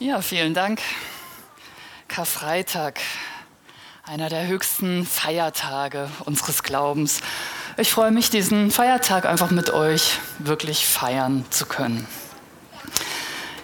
Ja, 0.00 0.22
vielen 0.22 0.54
Dank. 0.54 0.80
Karfreitag, 2.08 3.00
einer 4.02 4.30
der 4.30 4.46
höchsten 4.46 5.04
Feiertage 5.04 6.08
unseres 6.24 6.62
Glaubens. 6.62 7.20
Ich 7.76 7.92
freue 7.92 8.10
mich, 8.10 8.30
diesen 8.30 8.70
Feiertag 8.70 9.26
einfach 9.26 9.50
mit 9.50 9.68
euch 9.68 10.16
wirklich 10.38 10.86
feiern 10.86 11.44
zu 11.50 11.66
können. 11.66 12.06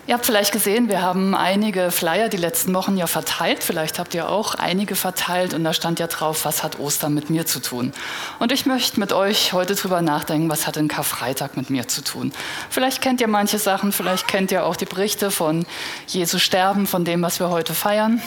Ihr 0.09 0.15
habt 0.15 0.25
vielleicht 0.25 0.53
gesehen, 0.53 0.89
wir 0.89 1.03
haben 1.03 1.35
einige 1.35 1.91
Flyer 1.91 2.29
die 2.29 2.37
letzten 2.37 2.73
Wochen 2.75 2.97
ja 2.97 3.09
verteilt. 3.09 3.65
Vielleicht 3.65 3.99
habt 3.99 4.15
ihr 4.15 4.29
auch 4.29 4.55
einige 4.55 4.95
verteilt 4.95 5.53
und 5.53 5.65
da 5.65 5.73
stand 5.73 5.99
ja 5.99 6.07
drauf, 6.07 6.45
was 6.45 6.63
hat 6.63 6.79
Ostern 6.79 7.13
mit 7.13 7.29
mir 7.29 7.45
zu 7.45 7.61
tun. 7.61 7.93
Und 8.39 8.53
ich 8.53 8.67
möchte 8.67 9.01
mit 9.01 9.13
euch 9.13 9.53
heute 9.53 9.75
drüber 9.75 10.03
nachdenken, 10.03 10.49
was 10.49 10.69
hat 10.69 10.77
denn 10.77 10.87
Karfreitag 10.87 11.57
mit 11.57 11.71
mir 11.71 11.89
zu 11.89 12.05
tun. 12.05 12.33
Vielleicht 12.71 13.03
kennt 13.03 13.21
ihr 13.21 13.27
manche 13.27 13.59
Sachen, 13.59 13.91
vielleicht 13.91 14.29
kennt 14.29 14.53
ihr 14.53 14.65
auch 14.65 14.77
die 14.77 14.85
Berichte 14.85 15.33
von 15.33 15.67
Jesu 16.07 16.39
Sterben, 16.39 16.87
von 16.87 17.05
dem, 17.05 17.23
was 17.23 17.41
wir 17.41 17.51
heute 17.51 17.75
feiern. 17.75 18.23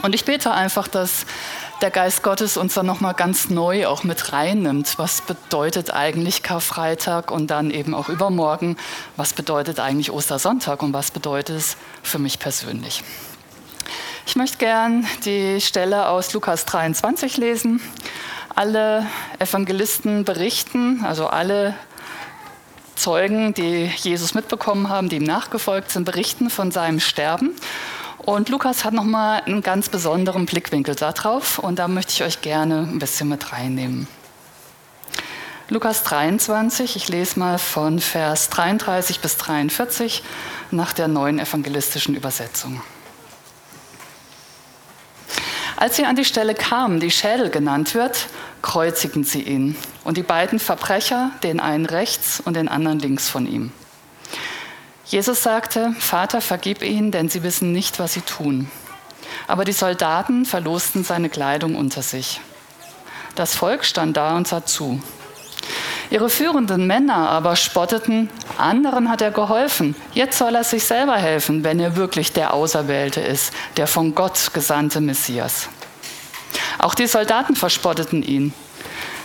Und 0.00 0.14
ich 0.14 0.24
bete 0.24 0.50
einfach, 0.52 0.88
dass 0.88 1.26
der 1.82 1.90
Geist 1.90 2.22
Gottes 2.22 2.56
uns 2.56 2.74
dann 2.74 2.86
nochmal 2.86 3.14
ganz 3.14 3.50
neu 3.50 3.86
auch 3.86 4.04
mit 4.04 4.32
reinnimmt. 4.32 4.98
Was 4.98 5.20
bedeutet 5.20 5.92
eigentlich 5.92 6.42
Karfreitag 6.42 7.30
und 7.30 7.48
dann 7.48 7.70
eben 7.70 7.94
auch 7.94 8.08
übermorgen? 8.08 8.76
Was 9.16 9.32
bedeutet 9.32 9.80
eigentlich 9.80 10.10
Ostersonntag 10.10 10.82
und 10.82 10.92
was 10.92 11.10
bedeutet 11.10 11.56
es 11.56 11.76
für 12.02 12.18
mich 12.18 12.38
persönlich? 12.38 13.02
Ich 14.26 14.36
möchte 14.36 14.58
gern 14.58 15.06
die 15.24 15.60
Stelle 15.60 16.08
aus 16.08 16.32
Lukas 16.32 16.64
23 16.64 17.36
lesen. 17.36 17.80
Alle 18.54 19.06
Evangelisten 19.40 20.24
berichten, 20.24 21.04
also 21.04 21.26
alle 21.26 21.74
Zeugen, 22.94 23.54
die 23.54 23.90
Jesus 23.96 24.34
mitbekommen 24.34 24.88
haben, 24.88 25.08
die 25.08 25.16
ihm 25.16 25.24
nachgefolgt 25.24 25.90
sind, 25.90 26.04
berichten 26.04 26.50
von 26.50 26.70
seinem 26.70 27.00
Sterben. 27.00 27.50
Und 28.24 28.48
Lukas 28.50 28.84
hat 28.84 28.94
nochmal 28.94 29.42
einen 29.46 29.62
ganz 29.62 29.88
besonderen 29.88 30.46
Blickwinkel 30.46 30.94
darauf 30.94 31.58
und 31.58 31.80
da 31.80 31.88
möchte 31.88 32.12
ich 32.12 32.22
euch 32.22 32.40
gerne 32.40 32.86
ein 32.88 33.00
bisschen 33.00 33.28
mit 33.28 33.52
reinnehmen. 33.52 34.06
Lukas 35.68 36.04
23, 36.04 36.94
ich 36.96 37.08
lese 37.08 37.38
mal 37.38 37.58
von 37.58 37.98
Vers 37.98 38.48
33 38.50 39.20
bis 39.20 39.38
43 39.38 40.22
nach 40.70 40.92
der 40.92 41.08
neuen 41.08 41.40
evangelistischen 41.40 42.14
Übersetzung. 42.14 42.80
Als 45.76 45.96
sie 45.96 46.04
an 46.04 46.14
die 46.14 46.24
Stelle 46.24 46.54
kamen, 46.54 47.00
die 47.00 47.10
Schädel 47.10 47.50
genannt 47.50 47.94
wird, 47.94 48.28
kreuzigen 48.60 49.24
sie 49.24 49.42
ihn 49.42 49.76
und 50.04 50.16
die 50.16 50.22
beiden 50.22 50.60
Verbrecher, 50.60 51.32
den 51.42 51.58
einen 51.58 51.86
rechts 51.86 52.38
und 52.38 52.54
den 52.54 52.68
anderen 52.68 53.00
links 53.00 53.28
von 53.28 53.46
ihm. 53.46 53.72
Jesus 55.12 55.42
sagte, 55.42 55.94
Vater, 55.98 56.40
vergib 56.40 56.82
ihnen, 56.82 57.10
denn 57.10 57.28
sie 57.28 57.42
wissen 57.42 57.70
nicht, 57.70 57.98
was 57.98 58.14
sie 58.14 58.22
tun. 58.22 58.70
Aber 59.46 59.66
die 59.66 59.72
Soldaten 59.72 60.46
verlosten 60.46 61.04
seine 61.04 61.28
Kleidung 61.28 61.74
unter 61.76 62.00
sich. 62.00 62.40
Das 63.34 63.54
Volk 63.54 63.84
stand 63.84 64.16
da 64.16 64.34
und 64.34 64.48
sah 64.48 64.64
zu. 64.64 65.02
Ihre 66.08 66.30
führenden 66.30 66.86
Männer 66.86 67.28
aber 67.28 67.56
spotteten, 67.56 68.30
anderen 68.56 69.10
hat 69.10 69.20
er 69.20 69.32
geholfen, 69.32 69.94
jetzt 70.14 70.38
soll 70.38 70.54
er 70.54 70.64
sich 70.64 70.84
selber 70.84 71.18
helfen, 71.18 71.62
wenn 71.62 71.78
er 71.78 71.96
wirklich 71.96 72.32
der 72.32 72.54
Auserwählte 72.54 73.20
ist, 73.20 73.52
der 73.76 73.88
von 73.88 74.14
Gott 74.14 74.54
gesandte 74.54 75.02
Messias. 75.02 75.68
Auch 76.78 76.94
die 76.94 77.06
Soldaten 77.06 77.54
verspotteten 77.54 78.22
ihn. 78.22 78.54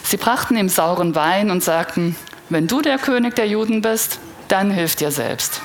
Sie 0.03 0.17
brachten 0.17 0.57
ihm 0.57 0.67
sauren 0.67 1.15
Wein 1.15 1.49
und 1.49 1.63
sagten, 1.63 2.17
wenn 2.49 2.67
du 2.67 2.81
der 2.81 2.97
König 2.97 3.35
der 3.35 3.47
Juden 3.47 3.81
bist, 3.81 4.19
dann 4.49 4.69
hilf 4.69 4.97
dir 4.97 5.11
selbst. 5.11 5.61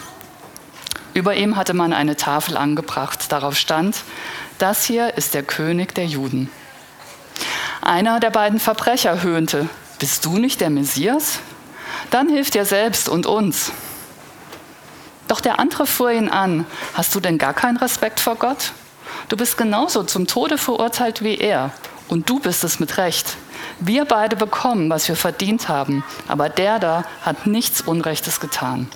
Über 1.15 1.35
ihm 1.35 1.57
hatte 1.57 1.75
man 1.75 1.93
eine 1.93 2.17
Tafel 2.17 2.57
angebracht. 2.57 3.31
Darauf 3.31 3.57
stand, 3.57 3.97
das 4.59 4.85
hier 4.85 5.15
ist 5.17 5.35
der 5.35 5.43
König 5.43 5.95
der 5.95 6.07
Juden. 6.07 6.51
Einer 7.83 8.21
der 8.21 8.31
beiden 8.31 8.61
Verbrecher 8.61 9.23
höhnte, 9.23 9.69
bist 9.99 10.25
du 10.25 10.39
nicht 10.39 10.61
der 10.61 10.71
Messias? 10.71 11.41
Dann 12.11 12.29
hilf 12.29 12.51
dir 12.51 12.65
selbst 12.65 13.09
und 13.09 13.27
uns. 13.27 13.73
Doch 15.29 15.41
der 15.41 15.59
andere 15.59 15.87
fuhr 15.87 16.13
ihn 16.13 16.29
an, 16.29 16.67
hast 16.95 17.15
du 17.15 17.21
denn 17.21 17.39
gar 17.39 17.55
keinen 17.55 17.77
Respekt 17.77 18.21
vor 18.21 18.37
Gott? 18.37 18.73
Du 19.29 19.37
bist 19.37 19.57
genauso 19.57 20.03
zum 20.05 20.27
Tode 20.27 20.59
verurteilt 20.59 21.23
wie 21.23 21.37
er 21.39 21.71
und 22.09 22.29
du 22.29 22.39
bist 22.39 22.65
es 22.65 22.81
mit 22.81 22.99
Recht. 22.99 23.37
Wir 23.81 24.05
beide 24.05 24.37
bekommen, 24.37 24.91
was 24.91 25.09
wir 25.09 25.17
verdient 25.17 25.69
haben, 25.69 26.05
aber 26.29 26.49
der 26.49 26.79
da 26.79 27.05
hat 27.23 27.47
nichts 27.47 27.81
Unrechtes 27.81 28.41
getan. 28.41 28.89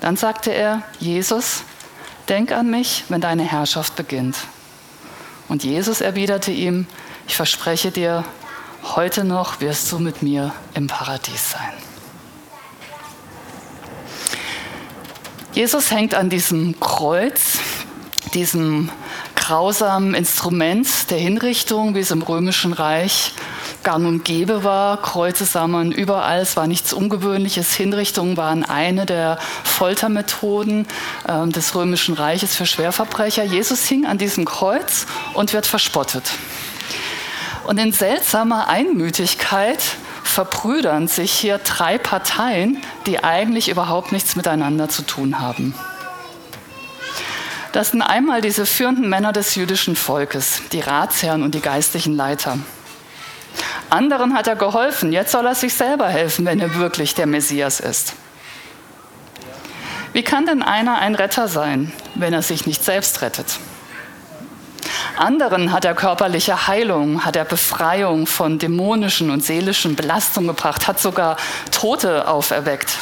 Dann 0.00 0.16
sagte 0.16 0.50
er, 0.50 0.82
Jesus, 0.98 1.62
denk 2.28 2.52
an 2.52 2.70
mich, 2.70 3.04
wenn 3.08 3.20
deine 3.20 3.44
Herrschaft 3.44 3.96
beginnt. 3.96 4.36
Und 5.48 5.64
Jesus 5.64 6.00
erwiderte 6.00 6.52
ihm, 6.52 6.86
ich 7.28 7.36
verspreche 7.36 7.90
dir, 7.90 8.24
heute 8.94 9.24
noch 9.24 9.60
wirst 9.60 9.92
du 9.92 9.98
mit 9.98 10.22
mir 10.22 10.52
im 10.74 10.86
Paradies 10.86 11.52
sein. 11.52 11.72
Jesus 15.52 15.90
hängt 15.90 16.14
an 16.14 16.30
diesem 16.30 16.78
Kreuz, 16.78 17.58
diesem 18.34 18.90
grausamen 19.34 20.14
Instrument 20.14 21.10
der 21.10 21.18
Hinrichtung, 21.18 21.94
wie 21.94 22.00
es 22.00 22.12
im 22.12 22.22
römischen 22.22 22.72
Reich 22.72 23.34
gang 23.82 24.06
und 24.06 24.24
gäbe 24.24 24.64
war. 24.64 25.00
Kreuze 25.00 25.44
sah 25.44 25.66
man 25.66 25.92
überall, 25.92 26.40
es 26.40 26.56
war 26.56 26.66
nichts 26.66 26.92
Ungewöhnliches. 26.92 27.74
Hinrichtungen 27.74 28.36
waren 28.36 28.64
eine 28.64 29.06
der 29.06 29.38
Foltermethoden 29.64 30.86
äh, 31.26 31.48
des 31.48 31.74
Römischen 31.74 32.14
Reiches 32.14 32.56
für 32.56 32.66
Schwerverbrecher. 32.66 33.44
Jesus 33.44 33.86
hing 33.86 34.06
an 34.06 34.18
diesem 34.18 34.44
Kreuz 34.44 35.06
und 35.34 35.52
wird 35.52 35.66
verspottet. 35.66 36.24
Und 37.64 37.78
in 37.78 37.92
seltsamer 37.92 38.68
Einmütigkeit 38.68 39.80
verbrüdern 40.24 41.08
sich 41.08 41.32
hier 41.32 41.58
drei 41.58 41.98
Parteien, 41.98 42.78
die 43.06 43.22
eigentlich 43.22 43.68
überhaupt 43.68 44.12
nichts 44.12 44.36
miteinander 44.36 44.88
zu 44.88 45.02
tun 45.02 45.40
haben. 45.40 45.74
Das 47.72 47.92
sind 47.92 48.02
einmal 48.02 48.40
diese 48.40 48.66
führenden 48.66 49.08
Männer 49.08 49.32
des 49.32 49.54
jüdischen 49.54 49.94
Volkes, 49.94 50.62
die 50.72 50.80
Ratsherren 50.80 51.42
und 51.42 51.54
die 51.54 51.60
geistlichen 51.60 52.16
Leiter. 52.16 52.58
Anderen 53.90 54.34
hat 54.34 54.46
er 54.46 54.54
geholfen, 54.54 55.12
jetzt 55.12 55.32
soll 55.32 55.46
er 55.46 55.56
sich 55.56 55.74
selber 55.74 56.08
helfen, 56.08 56.46
wenn 56.46 56.60
er 56.60 56.76
wirklich 56.76 57.14
der 57.14 57.26
Messias 57.26 57.80
ist. 57.80 58.14
Wie 60.12 60.22
kann 60.22 60.46
denn 60.46 60.62
einer 60.62 60.98
ein 60.98 61.14
Retter 61.16 61.48
sein, 61.48 61.92
wenn 62.14 62.32
er 62.32 62.42
sich 62.42 62.66
nicht 62.66 62.84
selbst 62.84 63.20
rettet? 63.20 63.58
Anderen 65.16 65.72
hat 65.72 65.84
er 65.84 65.94
körperliche 65.94 66.66
Heilung, 66.66 67.24
hat 67.24 67.36
er 67.36 67.44
Befreiung 67.44 68.26
von 68.26 68.58
dämonischen 68.58 69.30
und 69.30 69.44
seelischen 69.44 69.96
Belastungen 69.96 70.48
gebracht, 70.48 70.86
hat 70.86 70.98
sogar 70.98 71.36
Tote 71.70 72.26
auferweckt. 72.28 72.96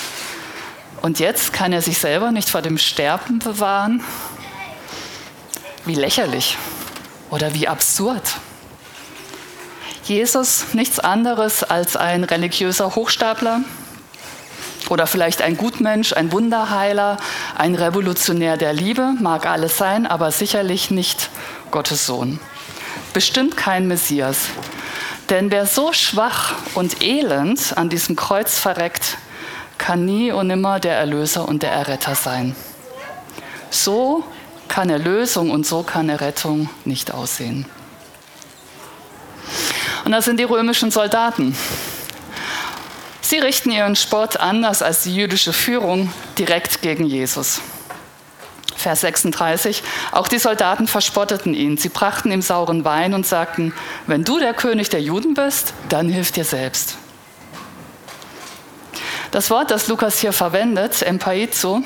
Und 1.02 1.18
jetzt 1.18 1.52
kann 1.52 1.72
er 1.72 1.82
sich 1.82 1.98
selber 1.98 2.32
nicht 2.32 2.48
vor 2.48 2.62
dem 2.62 2.78
Sterben 2.78 3.38
bewahren? 3.38 4.02
Wie 5.84 5.94
lächerlich 5.94 6.56
oder 7.30 7.54
wie 7.54 7.68
absurd. 7.68 8.22
Jesus 10.08 10.72
nichts 10.72 10.98
anderes 10.98 11.62
als 11.62 11.96
ein 11.96 12.24
religiöser 12.24 12.94
Hochstapler 12.94 13.60
oder 14.88 15.06
vielleicht 15.06 15.42
ein 15.42 15.56
Gutmensch, 15.56 16.14
ein 16.14 16.32
Wunderheiler, 16.32 17.18
ein 17.56 17.74
Revolutionär 17.74 18.56
der 18.56 18.72
Liebe, 18.72 19.12
mag 19.20 19.46
alles 19.46 19.76
sein, 19.76 20.06
aber 20.06 20.30
sicherlich 20.30 20.90
nicht 20.90 21.28
Gottes 21.70 22.06
Sohn. 22.06 22.40
Bestimmt 23.12 23.56
kein 23.56 23.86
Messias. 23.86 24.46
Denn 25.28 25.50
wer 25.50 25.66
so 25.66 25.92
schwach 25.92 26.54
und 26.74 27.02
elend 27.02 27.76
an 27.76 27.90
diesem 27.90 28.16
Kreuz 28.16 28.58
verreckt, 28.58 29.18
kann 29.76 30.06
nie 30.06 30.32
und 30.32 30.46
nimmer 30.46 30.80
der 30.80 30.96
Erlöser 30.96 31.46
und 31.46 31.62
der 31.62 31.72
Erretter 31.72 32.14
sein. 32.14 32.56
So 33.70 34.24
kann 34.68 34.88
Erlösung 34.88 35.50
und 35.50 35.66
so 35.66 35.82
kann 35.82 36.08
Errettung 36.08 36.70
nicht 36.84 37.12
aussehen. 37.12 37.66
Und 40.08 40.12
das 40.12 40.24
sind 40.24 40.40
die 40.40 40.44
römischen 40.44 40.90
Soldaten. 40.90 41.54
Sie 43.20 43.36
richten 43.40 43.70
ihren 43.70 43.94
Spott 43.94 44.38
anders 44.38 44.80
als 44.80 45.02
die 45.02 45.14
jüdische 45.14 45.52
Führung 45.52 46.10
direkt 46.38 46.80
gegen 46.80 47.04
Jesus. 47.04 47.60
Vers 48.74 49.02
36. 49.02 49.82
Auch 50.12 50.26
die 50.26 50.38
Soldaten 50.38 50.86
verspotteten 50.86 51.52
ihn. 51.52 51.76
Sie 51.76 51.90
brachten 51.90 52.32
ihm 52.32 52.40
sauren 52.40 52.86
Wein 52.86 53.12
und 53.12 53.26
sagten, 53.26 53.74
wenn 54.06 54.24
du 54.24 54.38
der 54.38 54.54
König 54.54 54.88
der 54.88 55.02
Juden 55.02 55.34
bist, 55.34 55.74
dann 55.90 56.08
hilf 56.08 56.32
dir 56.32 56.46
selbst. 56.46 56.96
Das 59.30 59.50
Wort, 59.50 59.70
das 59.70 59.88
Lukas 59.88 60.20
hier 60.20 60.32
verwendet, 60.32 61.02
empaizo, 61.02 61.82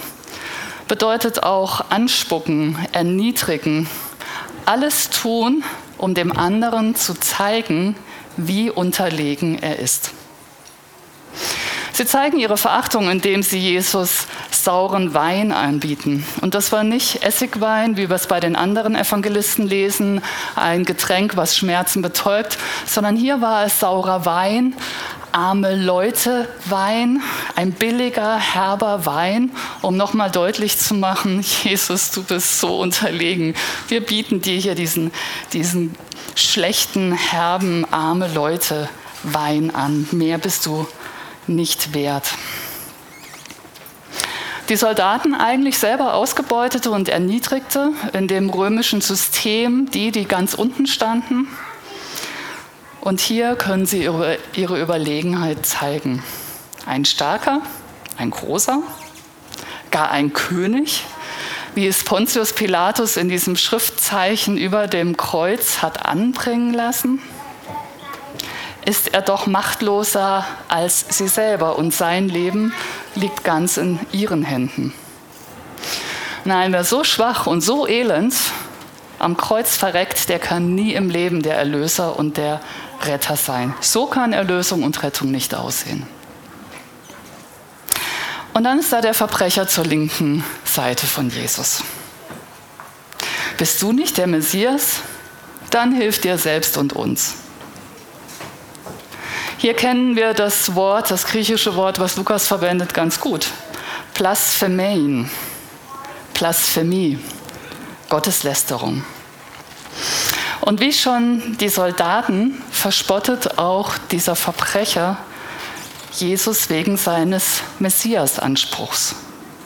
bedeutet 0.87 1.43
auch 1.43 1.91
anspucken, 1.91 2.79
erniedrigen, 2.93 3.89
alles 4.65 5.11
tun, 5.11 5.65
um 5.99 6.15
dem 6.15 6.37
anderen 6.37 6.95
zu 6.95 7.15
zeigen, 7.15 7.97
wie 8.37 8.71
unterlegen 8.71 9.63
er 9.63 9.79
ist. 9.79 10.13
Sie 11.95 12.07
zeigen 12.07 12.39
ihre 12.39 12.57
Verachtung, 12.57 13.11
indem 13.11 13.43
sie 13.43 13.59
Jesus 13.59 14.27
sauren 14.51 15.13
Wein 15.13 15.53
anbieten. 15.53 16.25
Und 16.41 16.55
das 16.55 16.73
war 16.73 16.85
nicht 16.85 17.23
Essigwein, 17.23 17.99
wie 17.99 18.09
wir 18.09 18.17
es 18.17 18.27
bei 18.27 18.41
den 18.41 18.57
anderen 18.57 18.97
Evangelisten 18.97 19.67
lesen, 19.69 20.23
ein 20.57 20.85
Getränk, 20.87 21.37
was 21.37 21.57
Schmerzen 21.57 22.01
betäubt, 22.01 22.57
sondern 22.87 23.15
hier 23.15 23.43
war 23.43 23.67
es 23.67 23.79
saurer 23.79 24.25
Wein, 24.25 24.75
arme 25.33 25.75
Leute 25.77 26.49
Wein, 26.67 27.23
ein 27.63 27.73
billiger, 27.73 28.39
herber 28.39 29.07
Wein, 29.07 29.53
um 29.83 29.97
nochmal 29.97 30.33
deutlich 30.33 30.79
zu 30.79 30.95
machen, 30.95 31.45
Jesus, 31.63 32.11
du 32.11 32.25
bist 32.25 32.59
so 32.59 32.81
unterlegen. 32.81 33.55
Wir 33.87 34.01
bieten 34.01 34.41
dir 34.41 34.59
hier 34.59 34.75
diesen, 34.75 35.13
diesen 35.53 35.95
schlechten, 36.35 37.13
herben, 37.13 37.87
arme 37.93 38.27
Leute 38.35 38.89
Wein 39.23 39.73
an. 39.73 40.09
Mehr 40.11 40.39
bist 40.39 40.67
du 40.67 40.89
nicht 41.47 41.95
wert. 41.95 42.35
Die 44.69 44.77
Soldaten 44.77 45.33
eigentlich 45.35 45.79
selber 45.79 46.15
ausgebeutete 46.15 46.91
und 46.91 47.09
erniedrigte 47.09 47.91
in 48.13 48.27
dem 48.27 48.51
römischen 48.51 49.01
System 49.01 49.89
die, 49.89 50.11
die 50.11 50.25
ganz 50.25 50.55
unten 50.55 50.89
standen. 50.89 51.47
Und 53.01 53.21
hier 53.21 53.55
können 53.55 53.87
sie 53.87 54.03
ihre, 54.03 54.39
ihre 54.55 54.81
Überlegenheit 54.81 55.65
zeigen. 55.65 56.25
Ein 56.87 57.05
starker, 57.05 57.61
ein 58.17 58.31
großer, 58.31 58.83
gar 59.91 60.11
ein 60.11 60.33
König, 60.33 61.05
wie 61.75 61.87
es 61.87 62.05
Pontius 62.05 62.53
Pilatus 62.53 63.17
in 63.17 63.29
diesem 63.29 63.57
Schriftzeichen 63.57 64.57
über 64.57 64.89
dem 64.89 65.17
Kreuz 65.17 65.81
hat 65.81 66.05
anbringen 66.05 66.75
lassen, 66.75 67.21
ist 68.85 69.15
er 69.15 69.23
doch 69.23 69.47
machtloser 69.47 70.45
als 70.69 71.07
sie 71.11 71.29
selber 71.29 71.79
und 71.79 71.95
sein 71.95 72.29
Leben 72.29 72.75
liegt 73.15 73.45
ganz 73.45 73.77
in 73.77 74.01
ihren 74.11 74.43
Händen. 74.43 74.93
Nein, 76.45 76.73
wer 76.73 76.83
so 76.83 77.05
schwach 77.05 77.47
und 77.47 77.61
so 77.61 77.87
elend 77.87 78.35
am 79.21 79.37
Kreuz 79.37 79.77
verreckt, 79.77 80.29
der 80.29 80.41
kann 80.41 80.75
nie 80.75 80.95
im 80.95 81.09
Leben 81.09 81.43
der 81.43 81.57
Erlöser 81.57 82.19
und 82.19 82.37
der 82.37 82.61
Retter 83.05 83.37
sein. 83.37 83.73
So 83.81 84.07
kann 84.07 84.33
Erlösung 84.33 84.83
und 84.83 85.01
Rettung 85.05 85.31
nicht 85.31 85.55
aussehen. 85.55 86.09
Und 88.53 88.65
dann 88.65 88.79
ist 88.79 88.93
da 88.93 89.01
der 89.01 89.15
Verbrecher 89.15 89.67
zur 89.67 89.85
linken 89.85 90.45
Seite 90.65 91.07
von 91.07 91.31
Jesus. 91.31 91.83
Bist 93.57 93.81
du 93.81 93.93
nicht 93.93 94.19
der 94.19 94.27
Messias? 94.27 95.01
Dann 95.71 95.95
hilf 95.95 96.21
dir 96.21 96.37
selbst 96.37 96.77
und 96.77 96.93
uns. 96.93 97.35
Hier 99.57 99.75
kennen 99.75 100.17
wir 100.17 100.35
das 100.35 100.75
Wort, 100.75 101.11
das 101.11 101.25
griechische 101.25 101.77
Wort, 101.77 101.99
was 102.01 102.17
Lukas 102.17 102.47
verwendet, 102.47 102.93
ganz 102.95 103.21
gut. 103.21 103.47
Blasphemein, 104.15 105.31
Blasphemie, 106.35 107.19
Gotteslästerung. 108.09 109.05
Und 110.61 110.81
wie 110.81 110.93
schon 110.93 111.57
die 111.59 111.69
Soldaten 111.69 112.61
verspottet 112.71 113.59
auch 113.59 113.97
dieser 114.11 114.37
Verbrecher 114.37 115.19
Jesus 116.13 116.69
wegen 116.69 116.97
seines 116.97 117.63
Messias-Anspruchs. 117.79 119.15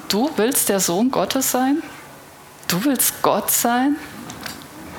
Du 0.09 0.31
willst 0.37 0.69
der 0.69 0.81
Sohn 0.81 1.11
Gottes 1.11 1.51
sein? 1.51 1.83
Du 2.69 2.85
willst 2.85 3.23
Gott 3.23 3.51
sein? 3.51 3.97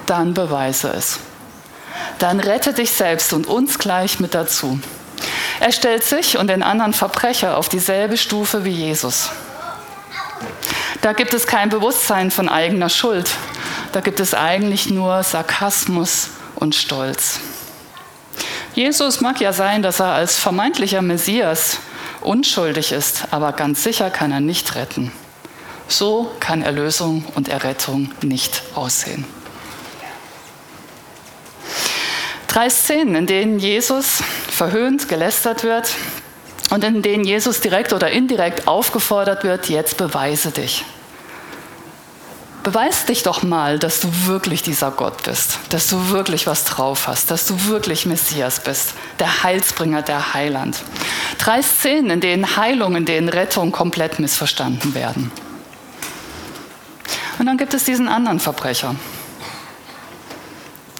Dann 0.05 0.33
beweise 0.33 0.89
es. 0.89 1.19
Dann 2.19 2.39
rette 2.39 2.73
dich 2.73 2.91
selbst 2.91 3.33
und 3.33 3.47
uns 3.47 3.79
gleich 3.79 4.19
mit 4.19 4.33
dazu. 4.33 4.79
Er 5.59 5.71
stellt 5.71 6.03
sich 6.03 6.37
und 6.37 6.47
den 6.47 6.63
anderen 6.63 6.93
Verbrecher 6.93 7.57
auf 7.57 7.69
dieselbe 7.69 8.17
Stufe 8.17 8.65
wie 8.65 8.71
Jesus. 8.71 9.29
Da 11.01 11.13
gibt 11.13 11.33
es 11.33 11.47
kein 11.47 11.69
Bewusstsein 11.69 12.31
von 12.31 12.49
eigener 12.49 12.89
Schuld, 12.89 13.29
da 13.91 14.01
gibt 14.01 14.19
es 14.19 14.33
eigentlich 14.33 14.89
nur 14.89 15.23
Sarkasmus 15.23 16.29
und 16.55 16.75
Stolz. 16.75 17.39
Jesus 18.77 19.21
mag 19.21 19.41
ja 19.41 19.53
sein, 19.53 19.81
dass 19.81 19.99
er 19.99 20.13
als 20.13 20.37
vermeintlicher 20.37 21.01
Messias 21.01 21.79
unschuldig 22.21 22.91
ist, 22.91 23.23
aber 23.31 23.51
ganz 23.53 23.83
sicher 23.83 24.11
kann 24.11 24.31
er 24.31 24.39
nicht 24.39 24.75
retten. 24.75 25.11
So 25.87 26.31
kann 26.39 26.61
Erlösung 26.61 27.25
und 27.33 27.49
Errettung 27.49 28.11
nicht 28.21 28.61
aussehen. 28.75 29.25
Drei 32.47 32.69
Szenen, 32.69 33.15
in 33.15 33.25
denen 33.25 33.57
Jesus 33.57 34.21
verhöhnt, 34.47 35.09
gelästert 35.09 35.63
wird 35.63 35.95
und 36.69 36.83
in 36.83 37.01
denen 37.01 37.23
Jesus 37.23 37.61
direkt 37.61 37.93
oder 37.93 38.11
indirekt 38.11 38.67
aufgefordert 38.67 39.43
wird, 39.43 39.69
jetzt 39.69 39.97
beweise 39.97 40.51
dich. 40.51 40.85
Beweis 42.67 43.05
dich 43.05 43.23
doch 43.23 43.43
mal, 43.43 43.79
dass 43.79 44.01
du 44.01 44.09
wirklich 44.25 44.61
dieser 44.61 44.91
Gott 44.91 45.23
bist, 45.23 45.57
dass 45.69 45.87
du 45.87 46.09
wirklich 46.09 46.47
was 46.47 46.65
drauf 46.65 47.07
hast, 47.07 47.31
dass 47.31 47.45
du 47.45 47.67
wirklich 47.67 48.05
Messias 48.05 48.59
bist, 48.61 48.89
der 49.19 49.41
Heilsbringer, 49.43 50.01
der 50.01 50.33
Heiland. 50.33 50.75
Drei 51.37 51.61
Szenen, 51.61 52.09
in 52.09 52.19
denen 52.19 52.57
Heilung, 52.57 52.97
in 52.97 53.05
denen 53.05 53.29
Rettung 53.29 53.71
komplett 53.71 54.19
missverstanden 54.19 54.93
werden. 54.93 55.31
Und 57.39 57.45
dann 57.45 57.57
gibt 57.57 57.73
es 57.73 57.85
diesen 57.85 58.09
anderen 58.09 58.41
Verbrecher. 58.41 58.95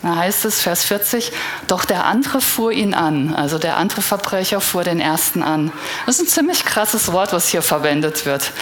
Da 0.04 0.16
heißt 0.16 0.46
es, 0.46 0.62
Vers 0.62 0.86
40, 0.86 1.34
doch 1.68 1.84
der 1.84 2.06
andere 2.06 2.40
fuhr 2.40 2.72
ihn 2.72 2.94
an, 2.94 3.36
also 3.36 3.60
der 3.60 3.76
andere 3.76 4.02
Verbrecher 4.02 4.62
fuhr 4.62 4.86
den 4.86 5.02
ersten 5.02 5.44
an. 5.44 5.74
Das 6.06 6.16
ist 6.16 6.22
ein 6.22 6.30
ziemlich 6.30 6.64
krasses 6.64 7.12
Wort, 7.12 7.34
was 7.34 7.50
hier 7.50 7.62
verwendet 7.62 8.26
wird. 8.26 8.54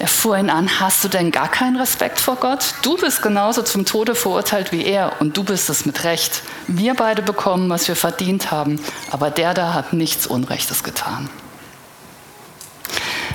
Er 0.00 0.08
fuhr 0.08 0.38
ihn 0.38 0.48
an, 0.48 0.80
hast 0.80 1.04
du 1.04 1.08
denn 1.08 1.30
gar 1.30 1.50
keinen 1.50 1.76
Respekt 1.76 2.20
vor 2.20 2.36
Gott? 2.36 2.72
Du 2.80 2.96
bist 2.96 3.20
genauso 3.20 3.60
zum 3.60 3.84
Tode 3.84 4.14
verurteilt 4.14 4.72
wie 4.72 4.82
er 4.82 5.20
und 5.20 5.36
du 5.36 5.44
bist 5.44 5.68
es 5.68 5.84
mit 5.84 6.04
Recht. 6.04 6.42
Wir 6.66 6.94
beide 6.94 7.20
bekommen, 7.20 7.68
was 7.68 7.86
wir 7.86 7.96
verdient 7.96 8.50
haben, 8.50 8.80
aber 9.10 9.28
der 9.28 9.52
da 9.52 9.74
hat 9.74 9.92
nichts 9.92 10.26
Unrechtes 10.26 10.84
getan. 10.84 11.28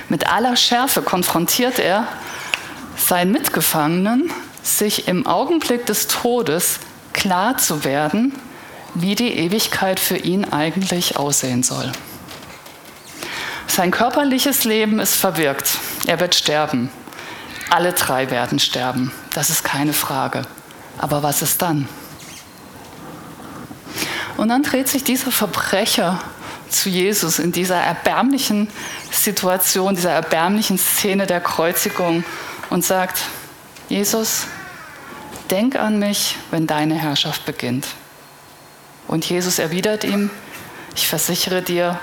Mit 0.08 0.26
aller 0.28 0.56
Schärfe 0.56 1.02
konfrontiert 1.02 1.78
er 1.78 2.08
seinen 2.96 3.30
Mitgefangenen, 3.30 4.32
sich 4.64 5.06
im 5.06 5.24
Augenblick 5.24 5.86
des 5.86 6.08
Todes 6.08 6.80
klar 7.12 7.58
zu 7.58 7.84
werden, 7.84 8.34
wie 8.94 9.14
die 9.14 9.38
Ewigkeit 9.38 10.00
für 10.00 10.16
ihn 10.16 10.44
eigentlich 10.44 11.16
aussehen 11.16 11.62
soll. 11.62 11.92
Sein 13.68 13.92
körperliches 13.92 14.64
Leben 14.64 14.98
ist 14.98 15.14
verwirkt. 15.14 15.78
Er 16.06 16.20
wird 16.20 16.34
sterben. 16.34 16.90
Alle 17.68 17.92
drei 17.92 18.30
werden 18.30 18.58
sterben. 18.58 19.12
Das 19.34 19.50
ist 19.50 19.64
keine 19.64 19.92
Frage. 19.92 20.42
Aber 20.98 21.22
was 21.22 21.42
ist 21.42 21.60
dann? 21.60 21.88
Und 24.36 24.48
dann 24.48 24.62
dreht 24.62 24.88
sich 24.88 25.02
dieser 25.02 25.32
Verbrecher 25.32 26.20
zu 26.68 26.88
Jesus 26.88 27.38
in 27.38 27.52
dieser 27.52 27.76
erbärmlichen 27.76 28.68
Situation, 29.10 29.96
dieser 29.96 30.12
erbärmlichen 30.12 30.78
Szene 30.78 31.26
der 31.26 31.40
Kreuzigung 31.40 32.24
und 32.70 32.84
sagt, 32.84 33.18
Jesus, 33.88 34.46
denk 35.50 35.76
an 35.76 35.98
mich, 35.98 36.36
wenn 36.50 36.66
deine 36.66 36.94
Herrschaft 36.94 37.46
beginnt. 37.46 37.86
Und 39.08 39.28
Jesus 39.28 39.58
erwidert 39.58 40.04
ihm, 40.04 40.30
ich 40.94 41.08
versichere 41.08 41.62
dir, 41.62 41.98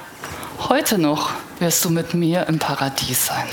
heute 0.69 0.97
noch 0.97 1.31
wirst 1.59 1.83
du 1.85 1.89
mit 1.89 2.13
mir 2.13 2.47
im 2.47 2.59
Paradies 2.59 3.25
sein. 3.25 3.47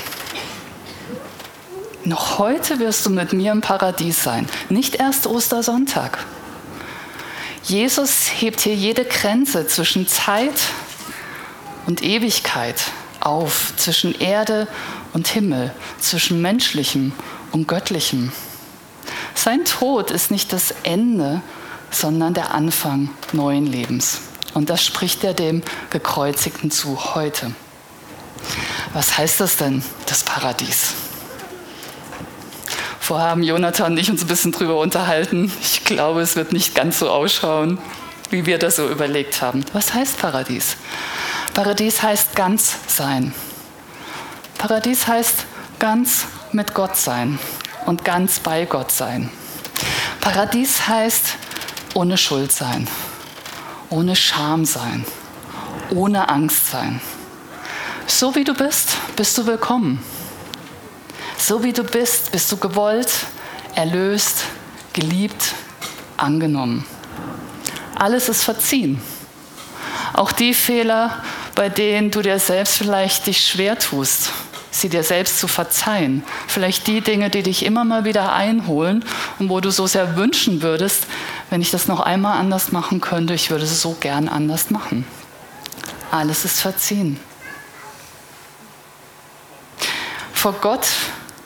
Noch 2.03 2.39
heute 2.39 2.79
wirst 2.79 3.05
du 3.05 3.11
mit 3.11 3.31
mir 3.31 3.51
im 3.51 3.61
Paradies 3.61 4.23
sein, 4.23 4.49
nicht 4.69 4.95
erst 4.95 5.27
Ostersonntag. 5.27 6.25
Jesus 7.63 8.23
hebt 8.39 8.61
hier 8.61 8.73
jede 8.73 9.05
Grenze 9.05 9.67
zwischen 9.67 10.07
Zeit 10.07 10.59
und 11.85 12.03
Ewigkeit 12.03 12.81
auf, 13.19 13.73
zwischen 13.77 14.19
Erde 14.19 14.67
und 15.13 15.27
Himmel, 15.27 15.73
zwischen 15.99 16.41
menschlichem 16.41 17.11
und 17.51 17.67
göttlichem. 17.67 18.31
Sein 19.35 19.63
Tod 19.63 20.09
ist 20.09 20.31
nicht 20.31 20.53
das 20.53 20.73
Ende, 20.81 21.41
sondern 21.91 22.33
der 22.33 22.53
Anfang 22.53 23.09
neuen 23.31 23.67
Lebens. 23.67 24.21
Und 24.55 24.71
das 24.71 24.83
spricht 24.83 25.23
er 25.23 25.35
dem 25.35 25.61
Gekreuzigten 25.91 26.71
zu 26.71 27.13
heute. 27.13 27.51
Was 28.93 29.17
heißt 29.19 29.39
das 29.39 29.57
denn, 29.57 29.83
das 30.07 30.23
Paradies? 30.23 30.93
Vorher 33.11 33.31
haben 33.31 33.43
Jonathan 33.43 33.91
und 33.91 33.97
ich 33.97 34.09
uns 34.09 34.21
ein 34.21 34.27
bisschen 34.27 34.53
drüber 34.53 34.77
unterhalten. 34.77 35.51
Ich 35.61 35.83
glaube, 35.83 36.21
es 36.21 36.37
wird 36.37 36.53
nicht 36.53 36.75
ganz 36.75 36.99
so 36.99 37.09
ausschauen, 37.09 37.77
wie 38.29 38.45
wir 38.45 38.57
das 38.57 38.77
so 38.77 38.87
überlegt 38.87 39.41
haben. 39.41 39.65
Was 39.73 39.93
heißt 39.93 40.17
Paradies? 40.17 40.77
Paradies 41.53 42.01
heißt 42.01 42.37
ganz 42.37 42.77
sein. 42.87 43.33
Paradies 44.57 45.07
heißt 45.07 45.43
ganz 45.77 46.23
mit 46.53 46.73
Gott 46.73 46.95
sein 46.95 47.37
und 47.85 48.05
ganz 48.05 48.39
bei 48.39 48.63
Gott 48.63 48.93
sein. 48.93 49.29
Paradies 50.21 50.87
heißt 50.87 51.35
ohne 51.95 52.17
Schuld 52.17 52.53
sein, 52.53 52.87
ohne 53.89 54.15
Scham 54.15 54.63
sein, 54.63 55.03
ohne 55.89 56.29
Angst 56.29 56.71
sein. 56.71 57.01
So 58.07 58.35
wie 58.35 58.45
du 58.45 58.53
bist, 58.53 58.95
bist 59.17 59.37
du 59.37 59.45
willkommen. 59.45 60.01
So 61.43 61.63
wie 61.63 61.73
du 61.73 61.83
bist, 61.83 62.31
bist 62.31 62.51
du 62.51 62.57
gewollt, 62.57 63.11
erlöst, 63.73 64.43
geliebt, 64.93 65.55
angenommen. 66.15 66.85
Alles 67.95 68.29
ist 68.29 68.43
verziehen. 68.43 69.01
Auch 70.13 70.31
die 70.31 70.53
Fehler, 70.53 71.23
bei 71.55 71.67
denen 71.67 72.11
du 72.11 72.21
dir 72.21 72.37
selbst 72.37 72.77
vielleicht 72.77 73.25
dich 73.25 73.43
schwer 73.43 73.79
tust, 73.79 74.29
sie 74.69 74.87
dir 74.87 75.01
selbst 75.01 75.39
zu 75.39 75.47
verzeihen. 75.47 76.23
Vielleicht 76.45 76.85
die 76.85 77.01
Dinge, 77.01 77.31
die 77.31 77.41
dich 77.41 77.65
immer 77.65 77.85
mal 77.85 78.05
wieder 78.05 78.33
einholen 78.33 79.03
und 79.39 79.49
wo 79.49 79.61
du 79.61 79.71
so 79.71 79.87
sehr 79.87 80.15
wünschen 80.17 80.61
würdest, 80.61 81.07
wenn 81.49 81.63
ich 81.63 81.71
das 81.71 81.87
noch 81.87 82.01
einmal 82.01 82.37
anders 82.37 82.71
machen 82.71 83.01
könnte, 83.01 83.33
ich 83.33 83.49
würde 83.49 83.63
es 83.63 83.81
so 83.81 83.97
gern 83.99 84.29
anders 84.29 84.69
machen. 84.69 85.07
Alles 86.11 86.45
ist 86.45 86.61
verziehen. 86.61 87.19
Vor 90.33 90.53
Gott 90.61 90.85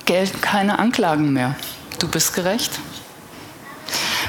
gelten 0.05 0.41
keine 0.41 0.79
Anklagen 0.79 1.33
mehr. 1.33 1.55
Du 1.99 2.07
bist 2.07 2.33
gerecht. 2.33 2.71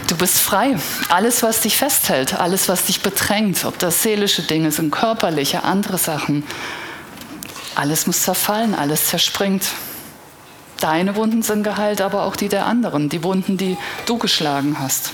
Du 0.06 0.16
bist 0.16 0.38
frei. 0.38 0.76
Alles, 1.08 1.42
was 1.42 1.60
dich 1.60 1.76
festhält, 1.76 2.34
alles, 2.34 2.68
was 2.68 2.84
dich 2.84 3.02
bedrängt, 3.02 3.64
ob 3.64 3.78
das 3.78 4.02
seelische 4.02 4.42
Dinge 4.42 4.70
sind, 4.70 4.90
körperliche, 4.90 5.64
andere 5.64 5.98
Sachen, 5.98 6.44
alles 7.74 8.06
muss 8.06 8.22
zerfallen, 8.22 8.74
alles 8.74 9.08
zerspringt. 9.08 9.64
Deine 10.80 11.16
Wunden 11.16 11.42
sind 11.42 11.62
geheilt, 11.62 12.00
aber 12.00 12.22
auch 12.22 12.36
die 12.36 12.48
der 12.48 12.66
anderen, 12.66 13.08
die 13.08 13.22
Wunden, 13.22 13.56
die 13.56 13.76
du 14.06 14.18
geschlagen 14.18 14.76
hast. 14.78 15.10